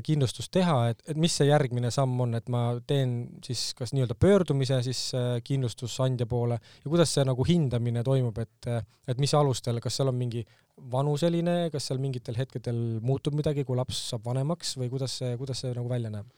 kindlustust 0.06 0.52
teha, 0.54 0.74
et, 0.92 1.00
et 1.10 1.18
mis 1.18 1.32
see 1.34 1.48
järgmine 1.48 1.90
samm 1.90 2.20
on, 2.22 2.36
et 2.38 2.46
ma 2.52 2.60
teen 2.86 3.16
siis 3.42 3.72
kas 3.74 3.90
nii-öelda 3.96 4.14
pöördumise 4.14 4.78
siis 4.86 5.00
kindlustusandja 5.42 6.28
poole 6.30 6.60
ja 6.60 6.86
kuidas 6.86 7.16
see 7.16 7.24
nagu 7.26 7.46
hindamine 7.48 8.04
toimub, 8.06 8.38
et, 8.38 8.70
et 9.10 9.18
mis 9.18 9.34
alustel, 9.34 9.80
kas 9.82 9.98
seal 9.98 10.12
on 10.12 10.18
mingi 10.20 10.44
vanuseline, 10.92 11.56
kas 11.72 11.88
seal 11.88 11.98
mingitel 12.02 12.38
hetkedel 12.38 12.78
muutub 13.02 13.34
midagi, 13.34 13.64
kui 13.66 13.78
laps 13.78 14.04
saab 14.12 14.26
vanemaks 14.28 14.76
või 14.78 14.90
kuidas 14.92 15.18
see, 15.18 15.34
kuidas 15.40 15.64
see 15.64 15.74
nagu 15.74 15.90
välja 15.90 16.12
näeb? 16.14 16.30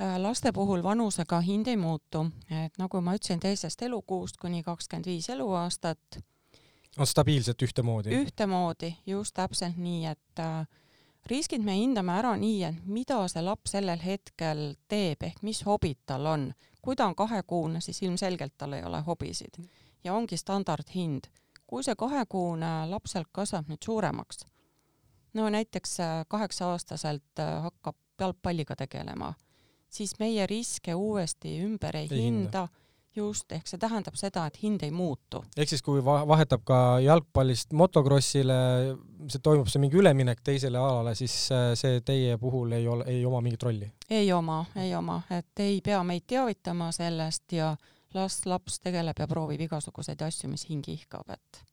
Äh, 0.00 0.18
laste 0.20 0.52
puhul 0.52 0.82
vanusega 0.82 1.40
hind 1.40 1.70
ei 1.72 1.76
muutu, 1.80 2.26
et 2.52 2.74
nagu 2.78 3.00
ma 3.00 3.14
ütlesin, 3.16 3.40
teisest 3.40 3.82
elukuust 3.86 4.36
kuni 4.36 4.62
kakskümmend 4.62 5.06
viis 5.08 5.28
eluaastat. 5.32 6.18
on 6.98 7.06
stabiilselt 7.06 7.62
ühtemoodi? 7.62 8.12
ühtemoodi, 8.12 8.96
just 9.06 9.34
täpselt 9.34 9.78
nii, 9.78 10.04
et 10.06 10.42
äh, 10.42 10.66
riskid 11.26 11.64
me 11.64 11.74
hindame 11.78 12.18
ära 12.18 12.36
nii, 12.38 12.62
et 12.64 12.84
mida 12.86 13.18
see 13.28 13.42
laps 13.42 13.74
sellel 13.76 14.02
hetkel 14.02 14.76
teeb, 14.88 15.22
ehk 15.22 15.42
mis 15.42 15.64
hobid 15.66 16.04
tal 16.06 16.26
on. 16.26 16.52
kui 16.82 16.94
ta 16.96 17.06
on 17.06 17.16
kahekuune, 17.18 17.80
siis 17.80 18.02
ilmselgelt 18.02 18.54
tal 18.58 18.72
ei 18.72 18.84
ole 18.86 19.00
hobisid. 19.02 19.58
Ja 20.04 20.14
ongi 20.14 20.36
standardhind 20.38 21.26
kui 21.66 21.82
see 21.82 21.96
kahekuune 21.98 22.70
lapsel 22.90 23.26
kasvab 23.34 23.70
nüüd 23.70 23.82
suuremaks, 23.84 24.44
no 25.34 25.48
näiteks 25.52 26.00
äh, 26.00 26.16
kaheksa-aastaselt 26.28 27.42
äh, 27.42 27.62
hakkab 27.66 27.98
jalgpalliga 28.20 28.76
tegelema, 28.78 29.34
siis 29.90 30.16
meie 30.22 30.46
riske 30.46 30.94
uuesti 30.94 31.58
ümber 31.64 31.98
ei, 31.98 32.08
ei 32.10 32.22
hinda 32.26 32.68
just, 33.16 33.52
ehk 33.52 33.68
see 33.68 33.80
tähendab 33.80 34.16
seda, 34.18 34.46
et 34.46 34.58
hind 34.62 34.82
ei 34.86 34.92
muutu. 34.94 35.42
ehk 35.56 35.70
siis, 35.70 35.82
kui 35.82 36.04
vahetab 36.04 36.64
ka 36.66 36.80
jalgpallist 37.04 37.72
motokrossile, 37.76 38.58
see 39.32 39.42
toimub 39.42 39.70
see 39.72 39.82
mingi 39.82 40.00
üleminek 40.00 40.42
teisele 40.44 40.80
alale, 40.80 41.14
siis 41.18 41.34
äh, 41.54 41.70
see 41.78 42.00
teie 42.06 42.38
puhul 42.38 42.72
ei 42.76 42.88
ole, 42.88 43.06
ei 43.12 43.24
oma 43.26 43.40
mingit 43.44 43.62
rolli? 43.62 43.90
ei 44.10 44.32
oma, 44.32 44.64
ei 44.76 44.94
oma, 44.94 45.20
et 45.30 45.64
ei 45.64 45.80
pea 45.84 46.02
meid 46.06 46.26
teavitama 46.26 46.90
sellest 46.94 47.56
ja 47.56 47.74
las 48.14 48.42
laps 48.46 48.80
tegeleb 48.80 49.18
ja 49.18 49.28
proovib 49.28 49.66
igasuguseid 49.68 50.22
asju, 50.28 50.50
mis 50.52 50.68
hing 50.70 50.86
ihkab, 50.88 51.30
et 51.32 51.64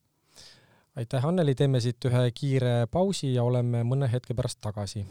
aitäh, 0.95 1.25
Anneli, 1.25 1.55
teeme 1.55 1.81
siit 1.81 2.05
ühe 2.09 2.23
kiire 2.35 2.73
pausi 2.91 3.33
ja 3.33 3.43
oleme 3.43 3.83
mõne 3.88 4.09
hetke 4.12 4.35
pärast 4.38 4.62
tagasi. 4.62 5.05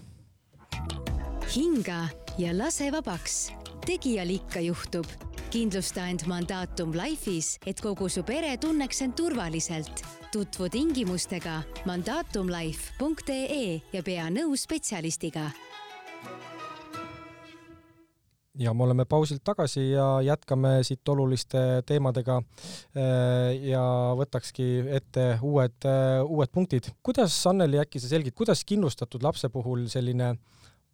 hinga 1.56 2.06
ja 2.38 2.56
lase 2.56 2.92
vabaks, 2.92 3.50
tegijal 3.86 4.30
ikka 4.30 4.60
juhtub 4.60 5.31
kindlusta 5.52 6.06
end 6.09 6.23
Mandatum 6.30 6.94
Life'is, 6.97 7.59
et 7.68 7.80
kogu 7.85 8.06
su 8.09 8.23
pere 8.25 8.54
tunneks 8.61 9.02
end 9.04 9.12
turvaliselt. 9.18 10.00
tutvu 10.32 10.71
tingimustega 10.73 11.59
mandatumlife.ee 11.85 13.66
ja 13.92 14.02
pea 14.02 14.30
nõu 14.32 14.56
spetsialistiga. 14.56 15.50
ja 18.59 18.73
me 18.73 18.85
oleme 18.85 19.04
pausilt 19.04 19.44
tagasi 19.44 19.90
ja 19.90 20.23
jätkame 20.25 20.78
siit 20.85 21.09
oluliste 21.09 21.82
teemadega. 21.87 22.38
Äh, 22.97 23.52
ja 23.68 23.85
võtakski 24.16 24.87
ette 24.88 25.38
uued, 25.42 25.76
äh, 25.85 26.25
uued 26.25 26.49
punktid. 26.52 26.88
kuidas, 27.02 27.37
Anneli, 27.47 27.78
äkki 27.78 28.00
sa 28.00 28.09
selgid, 28.09 28.35
kuidas 28.35 28.64
kindlustatud 28.64 29.23
lapse 29.23 29.49
puhul 29.49 29.85
selline 29.88 30.35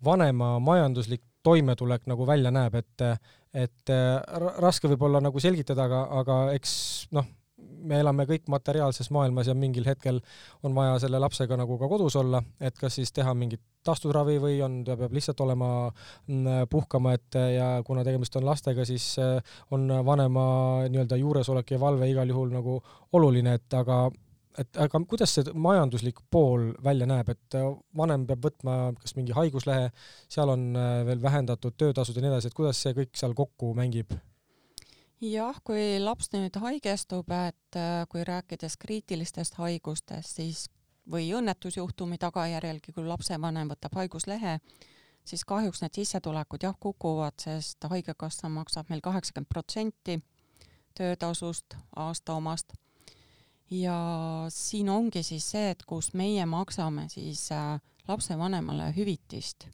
vanema 0.04 0.58
majanduslik 0.58 1.22
toimetulek 1.46 2.06
nagu 2.10 2.26
välja 2.26 2.52
näeb, 2.54 2.78
et, 2.80 3.06
et 3.54 3.92
äh, 3.94 4.14
raske 4.62 4.90
võib-olla 4.90 5.22
nagu 5.24 5.40
selgitada, 5.42 5.86
aga, 5.88 6.04
aga 6.20 6.38
eks 6.56 6.72
noh, 7.16 7.26
me 7.58 7.98
elame 8.02 8.26
kõik 8.28 8.46
materiaalses 8.50 9.10
maailmas 9.14 9.48
ja 9.50 9.54
mingil 9.54 9.86
hetkel 9.86 10.20
on 10.66 10.74
vaja 10.76 10.98
selle 11.02 11.20
lapsega 11.22 11.56
nagu 11.58 11.78
ka 11.78 11.88
kodus 11.90 12.16
olla, 12.18 12.42
et 12.60 12.78
kas 12.78 12.98
siis 12.98 13.12
teha 13.14 13.34
mingit 13.38 13.62
taastusravi 13.86 14.38
või 14.42 14.60
on, 14.64 14.80
ta 14.86 14.96
peab 14.98 15.14
lihtsalt 15.14 15.40
olema 15.44 15.70
mm, 15.88 16.68
puhkama, 16.70 17.14
et 17.18 17.38
ja 17.54 17.68
kuna 17.86 18.04
tegemist 18.06 18.36
on 18.38 18.46
lastega, 18.48 18.86
siis 18.88 19.10
äh, 19.22 19.58
on 19.74 19.88
vanema 20.06 20.46
nii-öelda 20.90 21.18
juuresolek 21.20 21.74
ja 21.74 21.82
valve 21.82 22.10
igal 22.10 22.30
juhul 22.30 22.54
nagu 22.54 22.80
oluline, 23.18 23.58
et 23.58 23.78
aga 23.78 24.06
et 24.58 24.80
aga 24.80 25.00
kuidas 25.08 25.34
see 25.36 25.52
majanduslik 25.54 26.22
pool 26.30 26.72
välja 26.84 27.06
näeb, 27.08 27.28
et 27.34 27.58
äh, 27.58 27.68
vanem 27.96 28.26
peab 28.28 28.48
võtma 28.48 28.78
kas 28.98 29.14
mingi 29.18 29.36
haiguslehe, 29.36 29.90
seal 30.30 30.52
on 30.54 30.70
äh, 30.76 31.02
veel 31.08 31.22
vähendatud 31.22 31.76
töötasud 31.78 32.16
ja 32.16 32.24
nii 32.24 32.32
edasi, 32.32 32.50
et 32.50 32.58
kuidas 32.58 32.80
see 32.82 32.96
kõik 32.96 33.14
seal 33.18 33.36
kokku 33.38 33.74
mängib? 33.78 34.16
jah, 35.20 35.56
kui 35.66 35.98
laps 35.98 36.30
nüüd 36.34 36.54
haigestub, 36.62 37.30
et 37.34 37.78
äh, 37.78 38.02
kui 38.10 38.24
rääkides 38.26 38.78
kriitilistest 38.80 39.58
haigustest, 39.58 40.38
siis 40.38 40.66
või 41.08 41.30
õnnetusjuhtumi 41.34 42.18
tagajärjelgi, 42.20 42.92
kui 42.92 43.06
lapsevanem 43.08 43.70
võtab 43.72 43.96
haiguslehe, 43.96 44.58
siis 45.24 45.44
kahjuks 45.48 45.82
need 45.82 46.00
sissetulekud 46.00 46.64
jah 46.64 46.76
kukuvad, 46.80 47.38
sest 47.40 47.84
Haigekassa 47.88 48.50
maksab 48.52 48.90
meil 48.92 49.00
kaheksakümmend 49.04 49.48
protsenti 49.48 50.18
töötasust 50.98 51.76
aasta 51.96 52.36
omast 52.36 52.74
ja 53.70 53.98
siin 54.48 54.88
ongi 54.88 55.22
siis 55.22 55.50
see, 55.50 55.70
et 55.70 55.82
kus 55.86 56.12
meie 56.14 56.46
maksame 56.46 57.08
siis 57.08 57.50
äh, 57.52 57.80
lapsevanemale 58.08 58.92
hüvitist. 58.96 59.68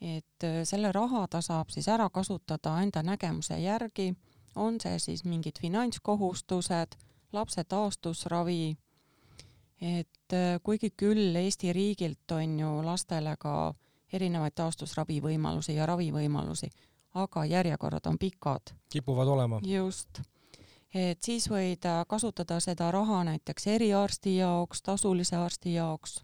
et 0.00 0.44
äh, 0.44 0.62
selle 0.64 0.92
raha 0.92 1.26
ta 1.28 1.40
saab 1.40 1.70
siis 1.70 1.88
ära 1.88 2.08
kasutada 2.10 2.80
enda 2.82 3.02
nägemuse 3.02 3.58
järgi, 3.58 4.14
on 4.54 4.80
see 4.80 4.98
siis 4.98 5.24
mingid 5.24 5.58
finantskohustused, 5.60 6.94
lapse 7.32 7.64
taastusravi, 7.64 8.76
et 9.80 10.32
äh, 10.32 10.60
kuigi 10.62 10.90
küll 10.90 11.36
Eesti 11.36 11.72
riigilt 11.72 12.30
on 12.32 12.58
ju 12.60 12.70
lastele 12.84 13.36
ka 13.38 13.74
erinevaid 14.12 14.54
taastusravivõimalusi 14.54 15.74
ja 15.74 15.86
ravivõimalusi, 15.86 16.70
aga 17.14 17.44
järjekorrad 17.44 18.06
on 18.06 18.18
pikad. 18.18 18.72
kipuvad 18.88 19.28
olema. 19.28 19.60
just 19.62 20.22
et 20.94 21.20
siis 21.24 21.48
võid 21.50 21.84
äh, 21.88 22.00
kasutada 22.08 22.60
seda 22.64 22.90
raha 22.94 23.22
näiteks 23.28 23.68
eriarsti 23.74 24.38
jaoks, 24.38 24.82
tasulise 24.82 25.36
arsti 25.36 25.74
jaoks. 25.74 26.22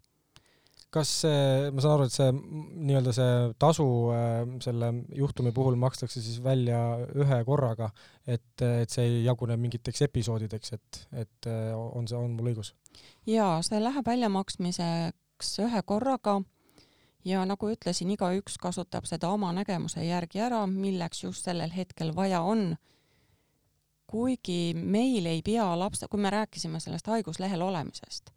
kas 0.95 1.11
see, 1.25 1.71
ma 1.75 1.83
saan 1.83 1.97
aru, 1.97 2.05
et 2.07 2.15
see 2.15 2.29
nii-öelda 2.87 3.13
see 3.17 3.31
tasu 3.59 3.87
äh, 4.15 4.45
selle 4.63 4.93
juhtumi 5.19 5.53
puhul 5.53 5.77
makstakse 5.81 6.23
siis 6.23 6.39
välja 6.43 6.81
ühe 7.15 7.41
korraga, 7.45 7.91
et, 8.27 8.63
et 8.63 8.91
see 8.91 9.05
ei 9.09 9.25
jagune 9.25 9.57
mingiteks 9.61 10.07
episoodideks, 10.09 10.73
et, 10.79 11.05
et 11.13 11.51
äh, 11.51 11.75
on 11.75 12.09
see, 12.09 12.17
on 12.17 12.37
mul 12.39 12.55
õigus? 12.55 12.75
jaa, 13.27 13.59
see 13.67 13.83
läheb 13.83 14.07
väljamaksmiseks 14.07 15.59
ühe 15.67 15.83
korraga 15.85 16.41
ja 17.25 17.45
nagu 17.49 17.69
ütlesin, 17.73 18.13
igaüks 18.15 18.57
kasutab 18.61 19.09
seda 19.09 19.29
oma 19.35 19.53
nägemuse 19.57 20.05
järgi 20.05 20.41
ära, 20.45 20.65
milleks 20.71 21.25
just 21.25 21.45
sellel 21.49 21.73
hetkel 21.75 22.15
vaja 22.17 22.41
on 22.45 22.77
kuigi 24.15 24.75
meil 24.79 25.27
ei 25.27 25.43
pea 25.43 25.67
lapse, 25.79 26.07
kui 26.11 26.21
me 26.23 26.31
rääkisime 26.31 26.81
sellest 26.81 27.07
haiguslehel 27.11 27.63
olemisest, 27.63 28.31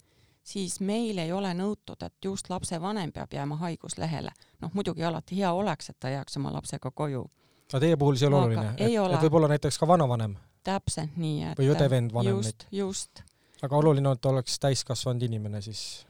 siis 0.44 0.80
meil 0.82 1.18
ei 1.22 1.32
ole 1.32 1.52
nõutud, 1.54 2.02
et 2.02 2.26
just 2.26 2.50
lapsevanem 2.50 3.12
peab 3.14 3.34
jääma 3.34 3.60
haiguslehele. 3.62 4.32
noh, 4.62 4.74
muidugi 4.74 5.06
alati 5.06 5.38
hea 5.38 5.52
oleks, 5.54 5.92
et 5.94 6.00
ta 6.00 6.10
jääks 6.10 6.40
oma 6.42 6.54
lapsega 6.56 6.92
koju. 6.92 7.22
aga 7.70 7.84
teie 7.86 7.98
puhul 7.98 8.18
see 8.18 8.26
ei 8.26 8.34
ole 8.34 8.42
oluline? 8.42 8.74
et, 8.78 8.90
et 8.90 9.22
võib-olla 9.28 9.54
näiteks 9.54 9.78
ka 9.78 9.88
vanavanem? 9.88 10.36
täpselt 10.66 11.14
nii, 11.16 11.52
et 11.52 11.62
või 11.62 11.70
õde-vend 11.76 12.14
vanem 12.14 12.42
just, 12.42 12.66
just. 12.72 13.22
aga 13.62 13.78
oluline 13.78 14.10
on, 14.10 14.18
et 14.18 14.34
oleks 14.34 14.60
täiskasvanud 14.60 15.30
inimene 15.30 15.62
siis 15.62 16.08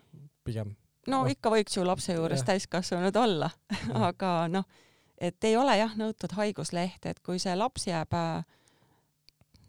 pigem? 0.47 0.77
no 1.11 1.25
oh. 1.25 1.31
ikka 1.35 1.51
võiks 1.51 1.75
ju 1.75 1.83
lapse 1.83 2.15
juures 2.15 2.45
ja. 2.45 2.53
täiskasvanud 2.53 3.19
olla 3.19 3.51
aga 4.09 4.35
noh, 4.47 4.63
et 5.19 5.43
ei 5.43 5.59
ole 5.59 5.75
jah 5.75 5.99
nõutud 5.99 6.39
haigusleht, 6.39 7.03
et 7.03 7.19
kui 7.19 7.35
see 7.35 7.59
laps 7.59 7.91
jääb 7.91 8.15
äh, 8.15 8.45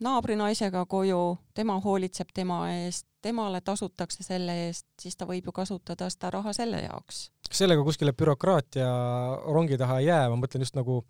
naabrinaisega 0.04 0.84
koju, 0.86 1.38
tema 1.54 1.78
hoolitseb 1.84 2.28
tema 2.34 2.60
eest, 2.72 3.06
temale 3.22 3.60
tasutakse 3.60 4.22
selle 4.22 4.54
eest, 4.66 4.86
siis 5.00 5.16
ta 5.16 5.26
võib 5.26 5.50
ju 5.50 5.54
kasutada 5.54 6.10
seda 6.10 6.30
raha 6.38 6.52
selle 6.56 6.82
jaoks. 6.84 7.28
kas 7.48 7.64
sellega 7.64 7.82
kuskile 7.84 8.12
bürokraatia 8.12 8.88
rongi 9.46 9.78
taha 9.78 9.98
ei 9.98 10.06
jää, 10.10 10.28
ma 10.30 10.38
mõtlen 10.38 10.62
just 10.62 10.78
nagu 10.78 11.02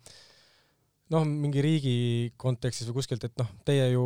noh, 1.13 1.25
mingi 1.25 1.61
riigi 1.61 1.93
kontekstis 2.37 2.89
või 2.89 2.99
kuskilt, 2.99 3.23
et 3.25 3.37
noh, 3.41 3.49
teie 3.65 3.87
ju 3.91 4.03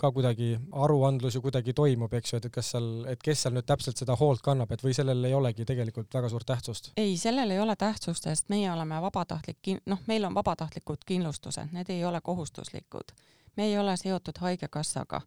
ka 0.00 0.10
kuidagi, 0.14 0.52
aruandlus 0.84 1.36
ju 1.36 1.42
kuidagi 1.44 1.74
toimub, 1.76 2.14
eks 2.18 2.34
ju, 2.34 2.40
et 2.40 2.48
kas 2.54 2.72
seal, 2.74 2.88
et 3.10 3.22
kes 3.22 3.44
seal 3.44 3.54
nüüd 3.54 3.68
täpselt 3.68 4.00
seda 4.02 4.16
hoolt 4.18 4.42
kannab, 4.46 4.72
et 4.74 4.82
või 4.84 4.94
sellel 4.96 5.24
ei 5.26 5.34
olegi 5.36 5.66
tegelikult 5.68 6.14
väga 6.14 6.30
suurt 6.32 6.48
tähtsust? 6.50 6.92
ei, 7.00 7.16
sellel 7.20 7.54
ei 7.54 7.62
ole 7.62 7.76
tähtsust, 7.78 8.26
sest 8.26 8.50
meie 8.52 8.70
oleme 8.72 8.98
vabatahtlik, 9.02 9.74
noh, 9.90 10.02
meil 10.10 10.26
on 10.26 10.38
vabatahtlikud 10.38 11.06
kindlustused, 11.06 11.74
need 11.76 11.90
ei 11.94 12.04
ole 12.04 12.22
kohustuslikud 12.24 13.14
me 13.60 13.66
ei 13.66 13.78
ole 13.78 13.96
seotud 13.96 14.38
Haigekassaga 14.40 15.20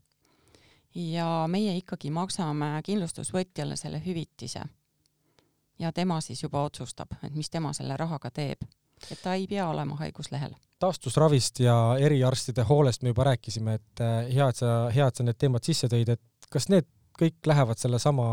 ja 0.96 1.46
meie 1.48 1.75
ikkagi 1.78 2.10
maksame 2.10 2.80
kindlustusvõtjale 2.86 3.75
selle 3.78 4.00
hüvitise. 4.06 4.63
ja 5.80 5.92
tema 5.92 6.22
siis 6.22 6.44
juba 6.44 6.63
otsustab, 6.63 7.13
et 7.24 7.34
mis 7.36 7.50
tema 7.50 7.74
selle 7.74 7.98
rahaga 7.98 8.32
teeb, 8.32 8.66
et 9.12 9.22
ta 9.22 9.34
ei 9.34 9.46
pea 9.48 9.68
olema 9.70 9.96
haiguslehel. 10.02 10.56
taastusravist 10.80 11.60
ja 11.60 11.75
eriarstide 12.00 12.63
hoolest 12.63 13.04
me 13.04 13.13
juba 13.13 13.24
rääkisime, 13.24 13.74
et 13.74 14.02
eh, 14.02 14.34
hea, 14.36 14.50
et 14.50 14.56
sa, 14.56 14.90
hea, 14.90 15.08
et 15.08 15.16
sa 15.16 15.24
need 15.24 15.38
teemad 15.38 15.63
sisse 15.63 15.88
tõid, 15.88 16.10
et 16.10 16.50
kas 16.50 16.70
need 16.74 16.90
kõik 17.20 17.38
lähevad 17.46 17.78
sellesama 17.78 18.25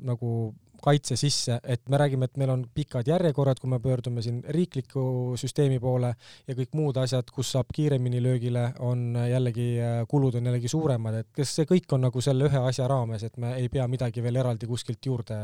nagu 0.00 0.54
kaitse 0.82 1.16
sisse, 1.16 1.58
et 1.62 1.82
me 1.88 2.00
räägime, 2.00 2.26
et 2.28 2.40
meil 2.40 2.50
on 2.54 2.64
pikad 2.74 3.08
järjekorrad, 3.08 3.60
kui 3.62 3.70
me 3.70 3.78
pöördume 3.82 4.22
siin 4.24 4.40
riikliku 4.56 5.04
süsteemi 5.40 5.78
poole 5.82 6.12
ja 6.48 6.56
kõik 6.58 6.74
muud 6.78 6.98
asjad, 7.02 7.30
kus 7.34 7.52
saab 7.54 7.70
kiiremini 7.74 8.22
löögile, 8.22 8.68
on 8.84 9.16
jällegi, 9.30 9.68
kulud 10.10 10.40
on 10.40 10.50
jällegi 10.50 10.72
suuremad, 10.72 11.22
et 11.22 11.30
kas 11.36 11.54
see 11.58 11.68
kõik 11.70 11.94
on 11.96 12.06
nagu 12.08 12.24
selle 12.24 12.50
ühe 12.50 12.66
asja 12.68 12.88
raames, 12.90 13.24
et 13.26 13.38
me 13.38 13.54
ei 13.60 13.70
pea 13.72 13.86
midagi 13.88 14.24
veel 14.24 14.42
eraldi 14.42 14.68
kuskilt 14.70 15.06
juurde 15.06 15.38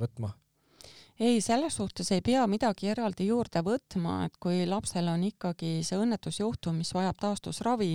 võtma? 0.00 0.32
ei, 1.20 1.40
selles 1.40 1.76
suhtes 1.76 2.10
ei 2.12 2.22
pea 2.26 2.46
midagi 2.50 2.88
eraldi 2.90 3.28
juurde 3.28 3.62
võtma, 3.62 4.24
et 4.26 4.36
kui 4.42 4.64
lapsel 4.66 5.08
on 5.12 5.22
ikkagi 5.28 5.76
see 5.86 5.98
õnnetusjuhtum, 6.00 6.80
mis 6.82 6.90
vajab 6.94 7.20
taastusravi, 7.20 7.92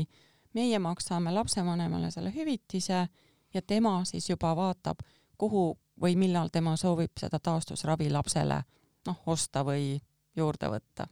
meie 0.56 0.80
maksame 0.80 1.34
lapsevanemale 1.36 2.12
selle 2.12 2.32
hüvitise 2.34 3.08
ja 3.54 3.62
tema 3.62 4.00
siis 4.06 4.30
juba 4.30 4.56
vaatab, 4.56 5.04
kuhu 5.38 5.74
või 6.02 6.16
millal 6.16 6.50
tema 6.52 6.76
soovib 6.78 7.18
seda 7.20 7.40
taastusravi 7.40 8.10
lapsele 8.12 8.62
noh, 9.08 9.22
osta 9.26 9.64
või 9.66 10.00
juurde 10.36 10.70
võtta. 10.72 11.08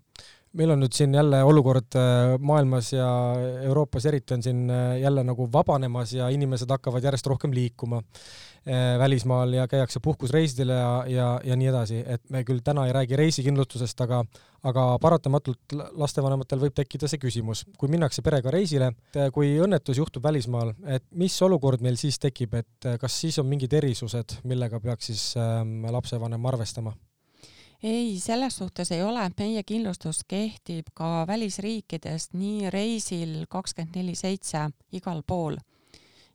Meil 0.58 0.74
on 0.74 0.82
nüüd 0.82 0.96
siin 0.96 1.14
jälle 1.16 1.44
olukord 1.46 1.98
äh, 2.00 2.34
maailmas 2.40 2.92
ja 2.94 3.08
Euroopas 3.68 4.06
eriti 4.10 4.36
on 4.36 4.44
siin 4.44 4.68
äh, 4.70 5.00
jälle 5.02 5.24
nagu 5.24 5.50
vabanemas 5.54 6.14
ja 6.14 6.30
inimesed 6.34 6.70
hakkavad 6.70 7.04
järjest 7.04 7.30
rohkem 7.30 7.54
liikuma 7.54 8.02
äh, 8.02 8.98
välismaal 9.00 9.54
ja 9.54 9.68
käiakse 9.68 10.02
puhkusreisidel 10.04 10.74
ja, 10.74 10.92
ja, 11.08 11.30
ja 11.44 11.58
nii 11.60 11.72
edasi, 11.72 12.04
et 12.06 12.24
me 12.34 12.44
küll 12.48 12.64
täna 12.66 12.88
ei 12.88 12.96
räägi 12.96 13.20
reisikindlustusest, 13.20 14.06
aga 14.08 14.24
aga 14.68 14.84
paratamatult 15.00 15.76
lastevanematel 16.02 16.60
võib 16.60 16.74
tekkida 16.76 17.08
see 17.08 17.22
küsimus, 17.22 17.62
kui 17.78 17.92
minnakse 17.94 18.24
perega 18.26 18.52
reisile, 18.52 18.90
kui 19.32 19.54
õnnetus 19.64 20.02
juhtub 20.02 20.26
välismaal, 20.26 20.74
et 20.84 21.06
mis 21.16 21.38
olukord 21.46 21.86
meil 21.86 21.96
siis 22.02 22.18
tekib, 22.20 22.58
et 22.58 22.90
kas 23.00 23.22
siis 23.22 23.38
on 23.40 23.48
mingid 23.48 23.78
erisused, 23.78 24.40
millega 24.50 24.82
peaks 24.84 25.14
siis 25.14 25.28
ähm, 25.40 25.86
lapsevanem 25.94 26.50
arvestama? 26.52 26.98
Ei, 27.84 28.20
selles 28.20 28.58
suhtes 28.58 28.92
ei 28.92 29.04
ole, 29.04 29.32
meie 29.40 29.64
kindlustus 29.64 30.24
kehtib 30.28 30.88
ka 30.94 31.28
välisriikidest 31.28 32.34
nii 32.34 32.70
reisil 32.70 33.46
kakskümmend 33.50 33.96
neli 33.96 34.16
seitse 34.16 34.70
igal 34.92 35.24
pool. 35.28 35.58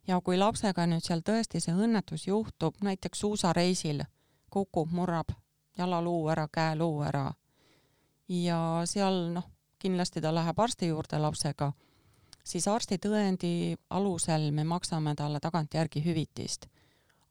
ja 0.07 0.19
kui 0.21 0.37
lapsega 0.37 0.85
nüüd 0.87 1.03
seal 1.03 1.21
tõesti 1.23 1.61
see 1.63 1.73
õnnetus 1.73 2.27
juhtub, 2.27 2.75
näiteks 2.83 3.19
suusareisil 3.19 4.03
kukub, 4.49 4.91
murrab 4.91 5.31
jalaluu 5.77 6.27
ära, 6.29 6.47
käeluu 6.51 7.01
ära. 7.01 7.31
Ja 8.27 8.81
seal 8.85 9.31
noh, 9.33 9.47
kindlasti 9.79 10.21
ta 10.21 10.33
läheb 10.35 10.59
arsti 10.59 10.87
juurde 10.87 11.19
lapsega, 11.19 11.71
siis 12.43 12.67
arstitõendi 12.67 13.75
alusel 13.89 14.51
me 14.51 14.63
maksame 14.63 15.15
talle 15.15 15.39
tagantjärgi 15.39 16.03
hüvitist 16.05 16.67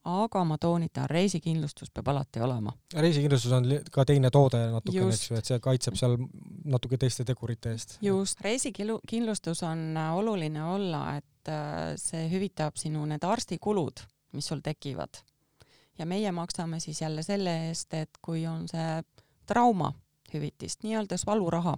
aga 0.05 0.43
ma 0.45 0.57
toonitan, 0.59 1.07
reisikindlustus 1.11 1.91
peab 1.95 2.09
alati 2.11 2.41
olema. 2.43 2.73
reisikindlustus 2.95 3.53
on 3.53 3.69
ka 3.93 4.05
teine 4.09 4.31
toode 4.35 4.61
natukene, 4.73 5.11
eks 5.15 5.29
ju, 5.31 5.37
et 5.39 5.51
see 5.51 5.59
kaitseb 5.63 5.99
seal 5.99 6.17
natuke 6.65 6.99
teiste 6.99 7.25
tegurite 7.29 7.75
eest. 7.77 7.99
just, 8.03 8.41
reisikindlustus 8.43 9.63
on 9.69 9.85
äh, 9.97 10.15
oluline 10.19 10.65
olla, 10.65 11.05
et 11.21 11.51
äh, 11.51 11.93
see 12.01 12.27
hüvitab 12.33 12.81
sinu 12.81 13.05
need 13.07 13.23
arstikulud, 13.25 14.03
mis 14.33 14.51
sul 14.51 14.63
tekivad. 14.65 15.23
ja 15.99 16.07
meie 16.07 16.33
maksame 16.33 16.81
siis 16.81 17.01
jälle 17.03 17.23
selle 17.23 17.69
eest, 17.69 17.95
et 17.95 18.19
kui 18.23 18.47
on 18.47 18.67
see 18.69 19.03
trauma 19.47 19.93
hüvitist, 20.35 20.83
nii-öelda 20.83 21.17
valuraha. 21.27 21.77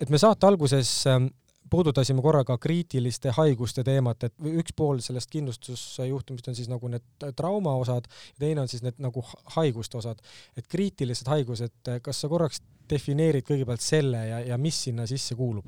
et 0.00 0.10
me 0.10 0.18
saate 0.18 0.46
alguses 0.46 1.06
ähm, 1.06 1.32
puudutasime 1.70 2.22
korra 2.22 2.44
ka 2.44 2.58
kriitiliste 2.58 3.32
haiguste 3.36 3.84
teemat, 3.84 4.24
et 4.28 4.34
üks 4.60 4.74
pool 4.76 5.00
sellest 5.04 5.30
kindlustusjuhtumist 5.30 6.48
on 6.48 6.58
siis 6.58 6.68
nagu 6.70 6.88
need 6.90 7.26
traumaosad 7.36 8.06
ja 8.06 8.38
teine 8.38 8.62
on 8.62 8.68
siis 8.68 8.84
need 8.86 9.00
nagu 9.02 9.24
haiguste 9.56 9.98
osad. 9.98 10.22
et 10.56 10.66
kriitilised 10.66 11.26
haigused, 11.26 11.90
kas 12.02 12.20
sa 12.20 12.28
korraks 12.28 12.62
defineerid 12.90 13.46
kõigepealt 13.46 13.82
selle 13.82 14.26
ja, 14.28 14.40
ja 14.40 14.58
mis 14.58 14.82
sinna 14.84 15.06
sisse 15.06 15.34
kuulub? 15.34 15.66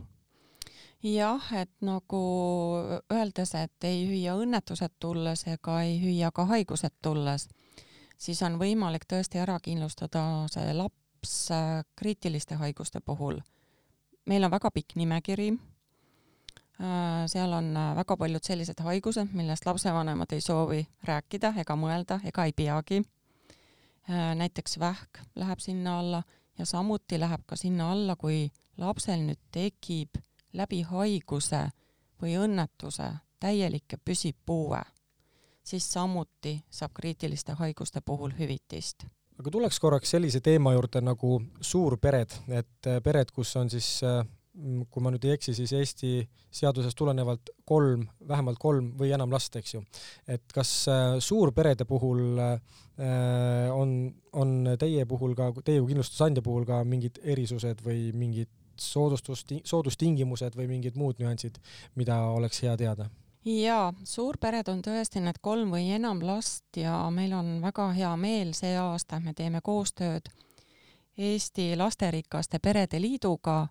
jah, 1.02 1.52
et 1.55 1.75
nagu 1.81 2.23
öeldes, 3.12 3.55
et 3.55 3.85
ei 3.87 4.02
hüüa 4.09 4.35
õnnetused 4.38 4.99
tulles 4.99 5.45
ega 5.47 5.83
ei 5.83 5.99
hüüa 6.02 6.31
ka 6.35 6.45
haigused 6.50 6.95
tulles, 7.02 7.49
siis 8.19 8.43
on 8.43 8.59
võimalik 8.59 9.07
tõesti 9.07 9.38
ära 9.38 9.59
kindlustada 9.62 10.47
see 10.50 10.75
laps 10.75 11.35
kriitiliste 11.97 12.55
haiguste 12.55 13.00
puhul. 13.00 13.40
meil 14.26 14.45
on 14.45 14.50
väga 14.50 14.71
pikk 14.71 14.97
nimekiri 14.97 15.52
seal 17.26 17.52
on 17.52 17.76
äh, 17.76 17.97
väga 17.97 18.16
paljud 18.16 18.44
sellised 18.44 18.80
haigused, 18.87 19.32
millest 19.35 19.66
lapsevanemad 19.66 20.32
ei 20.32 20.40
soovi 20.40 20.85
rääkida 21.04 21.52
ega 21.58 21.76
mõelda 21.76 22.20
ega 22.25 22.44
ei 22.47 22.52
peagi. 22.52 23.02
Äh, 24.11 24.35
näiteks 24.38 24.78
vähk 24.78 25.18
läheb 25.37 25.58
sinna 25.58 25.99
alla 25.99 26.23
ja 26.58 26.66
samuti 26.66 27.18
läheb 27.20 27.42
ka 27.47 27.56
sinna 27.56 27.90
alla, 27.92 28.16
kui 28.16 28.47
lapsel 28.78 29.26
nüüd 29.26 29.42
tekib 29.52 30.23
läbi 30.52 30.82
haiguse 30.82 31.68
või 32.23 32.38
õnnetuse 32.38 33.11
täielik 33.40 33.92
ja 33.92 33.99
püsiv 33.99 34.38
puue, 34.47 34.80
siis 35.62 35.92
samuti 35.92 36.61
saab 36.70 36.94
kriitiliste 36.94 37.58
haiguste 37.58 38.00
puhul 38.00 38.32
hüvitist 38.38 39.06
aga 39.38 39.50
tuleks 39.50 39.78
korraks 39.78 40.11
sellise 40.11 40.40
teema 40.40 40.73
juurde 40.75 41.00
nagu 41.00 41.37
suurpered, 41.61 42.32
et 42.49 42.88
pered, 43.04 43.30
kus 43.30 43.52
on 43.56 43.70
siis 43.70 44.00
kui 44.91 45.03
ma 45.05 45.12
nüüd 45.15 45.25
ei 45.29 45.37
eksi, 45.37 45.55
siis 45.55 45.73
Eesti 45.77 46.12
seadusest 46.61 46.97
tulenevalt 46.99 47.53
kolm, 47.69 48.07
vähemalt 48.29 48.59
kolm 48.59 48.91
või 48.99 49.12
enam 49.15 49.31
last, 49.33 49.55
eks 49.61 49.75
ju. 49.75 49.83
et 50.27 50.43
kas 50.55 50.73
äh, 50.91 51.19
suurperede 51.23 51.87
puhul 51.88 52.41
äh, 52.43 52.57
on, 53.75 53.93
on 54.33 54.75
teie 54.81 55.07
puhul 55.07 55.37
ka, 55.38 55.53
teie 55.62 55.79
kui 55.81 55.93
kindlustusandja 55.93 56.42
puhul 56.42 56.66
ka 56.68 56.83
mingid 56.85 57.21
erisused 57.23 57.85
või 57.85 58.11
mingid 58.16 58.51
soodustus, 58.79 59.44
soodustingimused 59.64 60.59
või 60.59 60.68
mingid 60.71 60.99
muud 60.99 61.23
nüansid, 61.23 61.59
mida 61.99 62.21
oleks 62.35 62.62
hea 62.66 62.77
teada? 62.77 63.09
jaa, 63.49 63.92
suurpered 64.05 64.68
on 64.68 64.83
tõesti 64.85 65.23
need 65.25 65.38
kolm 65.40 65.71
või 65.73 65.87
enam 65.94 66.21
last 66.27 66.77
ja 66.77 66.99
meil 67.14 67.33
on 67.33 67.59
väga 67.62 67.92
hea 67.97 68.11
meel 68.21 68.53
see 68.59 68.75
aasta, 68.77 69.23
me 69.23 69.33
teeme 69.35 69.62
koostööd 69.64 70.29
Eesti 71.18 71.73
Lasterikaste 71.77 72.61
Perede 72.62 73.01
Liiduga 73.01 73.66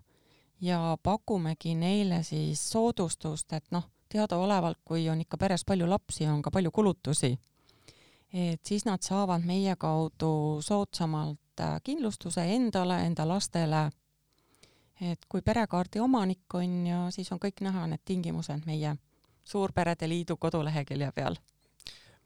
ja 0.60 0.98
pakumegi 1.02 1.74
neile 1.74 2.22
siis 2.22 2.70
soodustust, 2.70 3.52
et 3.52 3.64
noh, 3.70 3.84
teadaolevalt, 4.08 4.80
kui 4.84 5.08
on 5.08 5.20
ikka 5.20 5.38
peres 5.38 5.64
palju 5.64 5.88
lapsi, 5.88 6.26
on 6.26 6.42
ka 6.42 6.50
palju 6.50 6.70
kulutusi. 6.70 7.38
et 8.32 8.60
siis 8.66 8.84
nad 8.84 9.02
saavad 9.02 9.44
meie 9.44 9.76
kaudu 9.76 10.60
soodsamalt 10.60 11.60
äh, 11.60 11.80
kindlustuse 11.84 12.44
endale, 12.54 13.06
enda 13.06 13.28
lastele. 13.28 13.90
et 15.00 15.26
kui 15.28 15.42
perekaardi 15.42 16.00
omanik 16.00 16.54
on 16.54 16.86
ja 16.86 17.10
siis 17.10 17.32
on 17.32 17.38
kõik 17.38 17.60
näha, 17.60 17.86
need 17.86 18.00
tingimused 18.04 18.66
meie 18.66 18.96
Suurperede 19.44 20.08
Liidu 20.08 20.36
kodulehekülje 20.36 21.12
peal 21.12 21.36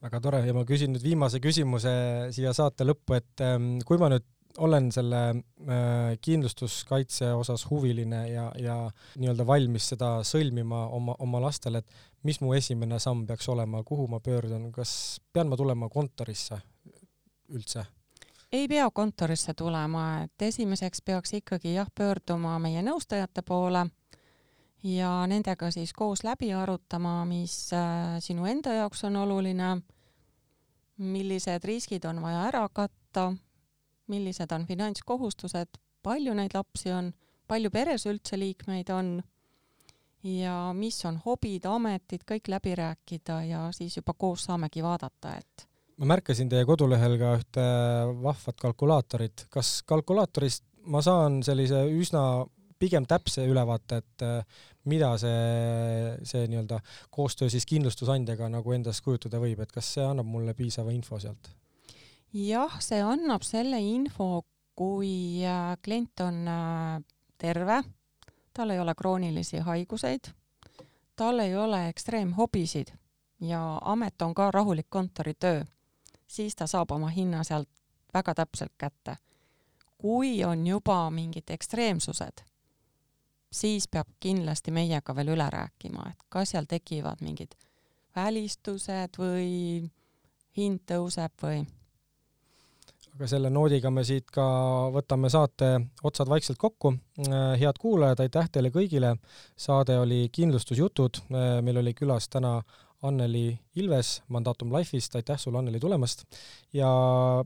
väga 0.02 0.20
tore 0.20 0.40
ja 0.46 0.54
ma 0.54 0.64
küsin 0.66 0.90
nüüd 0.90 1.04
viimase 1.04 1.38
küsimuse 1.38 1.92
siia 2.34 2.52
saate 2.52 2.84
lõppu, 2.84 3.14
et 3.14 3.44
ähm, 3.46 3.78
kui 3.86 3.98
ma 3.98 4.08
nüüd 4.10 4.26
olen 4.58 4.92
selle 4.92 5.20
äh, 5.28 6.18
kindlustuskaitse 6.20 7.32
osas 7.32 7.70
huviline 7.70 8.28
ja, 8.28 8.52
ja 8.58 8.76
nii-öelda 9.16 9.46
valmis 9.46 9.88
seda 9.94 10.10
sõlmima 10.26 10.86
oma, 10.92 11.16
oma 11.18 11.40
lastele, 11.42 11.82
et 11.82 12.26
mis 12.26 12.40
mu 12.40 12.52
esimene 12.54 12.98
samm 13.02 13.26
peaks 13.26 13.48
olema, 13.48 13.82
kuhu 13.82 14.06
ma 14.08 14.20
pöördun, 14.20 14.70
kas 14.72 15.20
pean 15.32 15.48
ma 15.48 15.56
tulema 15.56 15.88
kontorisse 15.88 16.60
üldse? 17.52 17.84
ei 18.52 18.68
pea 18.68 18.90
kontorisse 18.92 19.54
tulema, 19.56 20.22
et 20.26 20.42
esimeseks 20.44 21.00
peaks 21.02 21.32
ikkagi 21.40 21.72
jah, 21.74 21.88
pöörduma 21.94 22.58
meie 22.60 22.82
nõustajate 22.84 23.40
poole 23.42 23.86
ja 24.84 25.12
nendega 25.26 25.70
siis 25.70 25.92
koos 25.96 26.24
läbi 26.24 26.52
arutama, 26.52 27.22
mis 27.24 27.72
äh, 27.72 28.18
sinu 28.20 28.46
enda 28.46 28.74
jaoks 28.76 29.04
on 29.08 29.16
oluline, 29.16 29.76
millised 30.98 31.64
riskid 31.64 32.04
on 32.04 32.20
vaja 32.22 32.44
ära 32.50 32.66
katta 32.68 33.32
millised 34.12 34.52
on 34.54 34.66
finantskohustused, 34.68 35.80
palju 36.02 36.34
neid 36.36 36.54
lapsi 36.54 36.92
on, 36.94 37.12
palju 37.48 37.72
peres 37.74 38.06
üldse 38.10 38.38
liikmeid 38.38 38.92
on 38.94 39.16
ja 40.22 40.56
mis 40.76 41.00
on 41.08 41.18
hobid, 41.24 41.66
ametid, 41.66 42.22
kõik 42.28 42.48
läbi 42.52 42.76
rääkida 42.78 43.42
ja 43.48 43.66
siis 43.74 43.96
juba 43.98 44.14
koos 44.14 44.46
saamegi 44.48 44.84
vaadata, 44.84 45.36
et 45.38 45.68
ma 46.00 46.08
märkasin 46.14 46.48
teie 46.50 46.66
kodulehel 46.66 47.18
ka 47.20 47.36
ühte 47.38 47.64
vahvat 48.22 48.60
kalkulaatorit, 48.62 49.46
kas 49.52 49.80
kalkulaatorist 49.86 50.64
ma 50.90 51.02
saan 51.04 51.40
sellise 51.46 51.84
üsna 51.94 52.44
pigem 52.82 53.06
täpse 53.06 53.44
ülevaate, 53.46 54.00
et 54.02 54.24
äh, 54.26 54.62
mida 54.90 55.12
see, 55.20 56.14
see 56.26 56.48
nii-öelda 56.50 56.80
koostöö 57.14 57.50
siis 57.52 57.66
kindlustusandjaga 57.70 58.48
nagu 58.50 58.74
endast 58.74 59.04
kujutada 59.06 59.38
võib, 59.42 59.62
et 59.62 59.74
kas 59.74 59.92
see 59.96 60.06
annab 60.06 60.26
mulle 60.26 60.56
piisava 60.58 60.94
info 60.94 61.20
sealt? 61.22 61.52
Jah, 62.32 62.78
see 62.80 63.00
annab 63.00 63.44
selle 63.46 63.80
info, 63.80 64.44
kui 64.76 65.44
äh, 65.44 65.76
klient 65.84 66.20
on 66.20 66.48
äh, 66.48 67.02
terve, 67.38 67.82
tal 68.54 68.70
ei 68.70 68.80
ole 68.80 68.94
kroonilisi 68.94 69.58
haiguseid, 69.58 70.32
tal 71.16 71.38
ei 71.44 71.56
ole 71.56 71.88
ekstreemhobisid 71.88 72.94
ja 73.40 73.78
amet 73.84 74.22
on 74.22 74.34
ka 74.34 74.50
rahulik 74.50 74.86
kontoritöö, 74.88 75.64
siis 76.26 76.56
ta 76.56 76.66
saab 76.66 76.90
oma 76.90 77.08
hinna 77.08 77.44
sealt 77.44 77.68
väga 78.14 78.34
täpselt 78.34 78.72
kätte. 78.78 79.16
kui 79.98 80.44
on 80.44 80.66
juba 80.66 81.10
mingid 81.10 81.50
ekstreemsused, 81.50 82.42
siis 83.52 83.88
peab 83.88 84.08
kindlasti 84.20 84.70
meiega 84.70 85.14
veel 85.14 85.28
üle 85.36 85.46
rääkima, 85.50 86.08
et 86.10 86.24
kas 86.28 86.50
seal 86.50 86.66
tekivad 86.68 87.22
mingid 87.22 87.54
välistused 88.16 89.18
või 89.18 89.90
hind 90.56 90.80
tõuseb 90.90 91.32
või 91.42 91.62
aga 93.12 93.28
selle 93.28 93.50
noodiga 93.52 93.90
me 93.92 94.04
siit 94.08 94.30
ka 94.32 94.44
võtame 94.94 95.28
saate 95.32 95.68
otsad 96.04 96.30
vaikselt 96.32 96.58
kokku. 96.60 96.94
Äh, 97.26 97.58
head 97.60 97.80
kuulajad, 97.80 98.22
aitäh 98.24 98.48
teile 98.52 98.72
kõigile. 98.72 99.16
saade 99.56 99.98
oli 99.98 100.28
Kindlustusjutud. 100.32 101.20
Äh, 101.28 101.60
meil 101.62 101.82
oli 101.82 101.94
külas 101.94 102.28
täna 102.28 102.62
Anneli 103.02 103.58
Ilves 103.76 104.22
Mandatum 104.28 104.70
Life'ist, 104.72 105.16
aitäh 105.18 105.38
sulle, 105.38 105.58
Anneli, 105.58 105.80
tulemast! 105.80 106.22
ja 106.72 106.88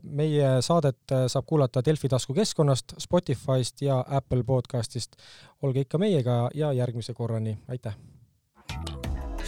meie 0.03 0.61
saadet 0.61 1.13
saab 1.27 1.45
kuulata 1.49 1.81
Delfi 1.85 2.07
taskukeskkonnast, 2.13 2.93
Spotify'st 3.01 3.81
ja 3.81 4.03
Apple 4.07 4.43
podcast'ist. 4.43 5.17
olge 5.61 5.79
ikka 5.79 5.97
meiega 5.97 6.49
ja 6.53 6.73
järgmise 6.73 7.13
korrani, 7.13 7.57
aitäh! 7.67 7.97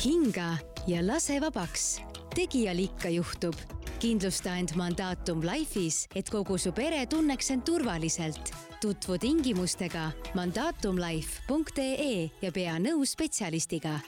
hinga 0.06 0.58
ja 0.88 1.08
lase 1.08 1.42
vabaks. 1.42 2.02
tegijal 2.36 2.80
ikka 2.80 3.10
juhtub. 3.10 3.79
Kindlusta 4.00 4.56
end 4.58 4.76
Mandatum 4.80 5.44
Life'is, 5.44 6.08
et 6.16 6.30
kogu 6.32 6.58
su 6.58 6.72
pere 6.72 7.06
tunneks 7.06 7.52
end 7.52 7.66
turvaliselt. 7.68 8.54
tutvu 8.80 9.18
tingimustega 9.20 10.12
mandatumlife.ee 10.40 12.30
ja 12.42 12.52
pea 12.56 12.78
nõu 12.80 13.04
spetsialistiga 13.06 14.00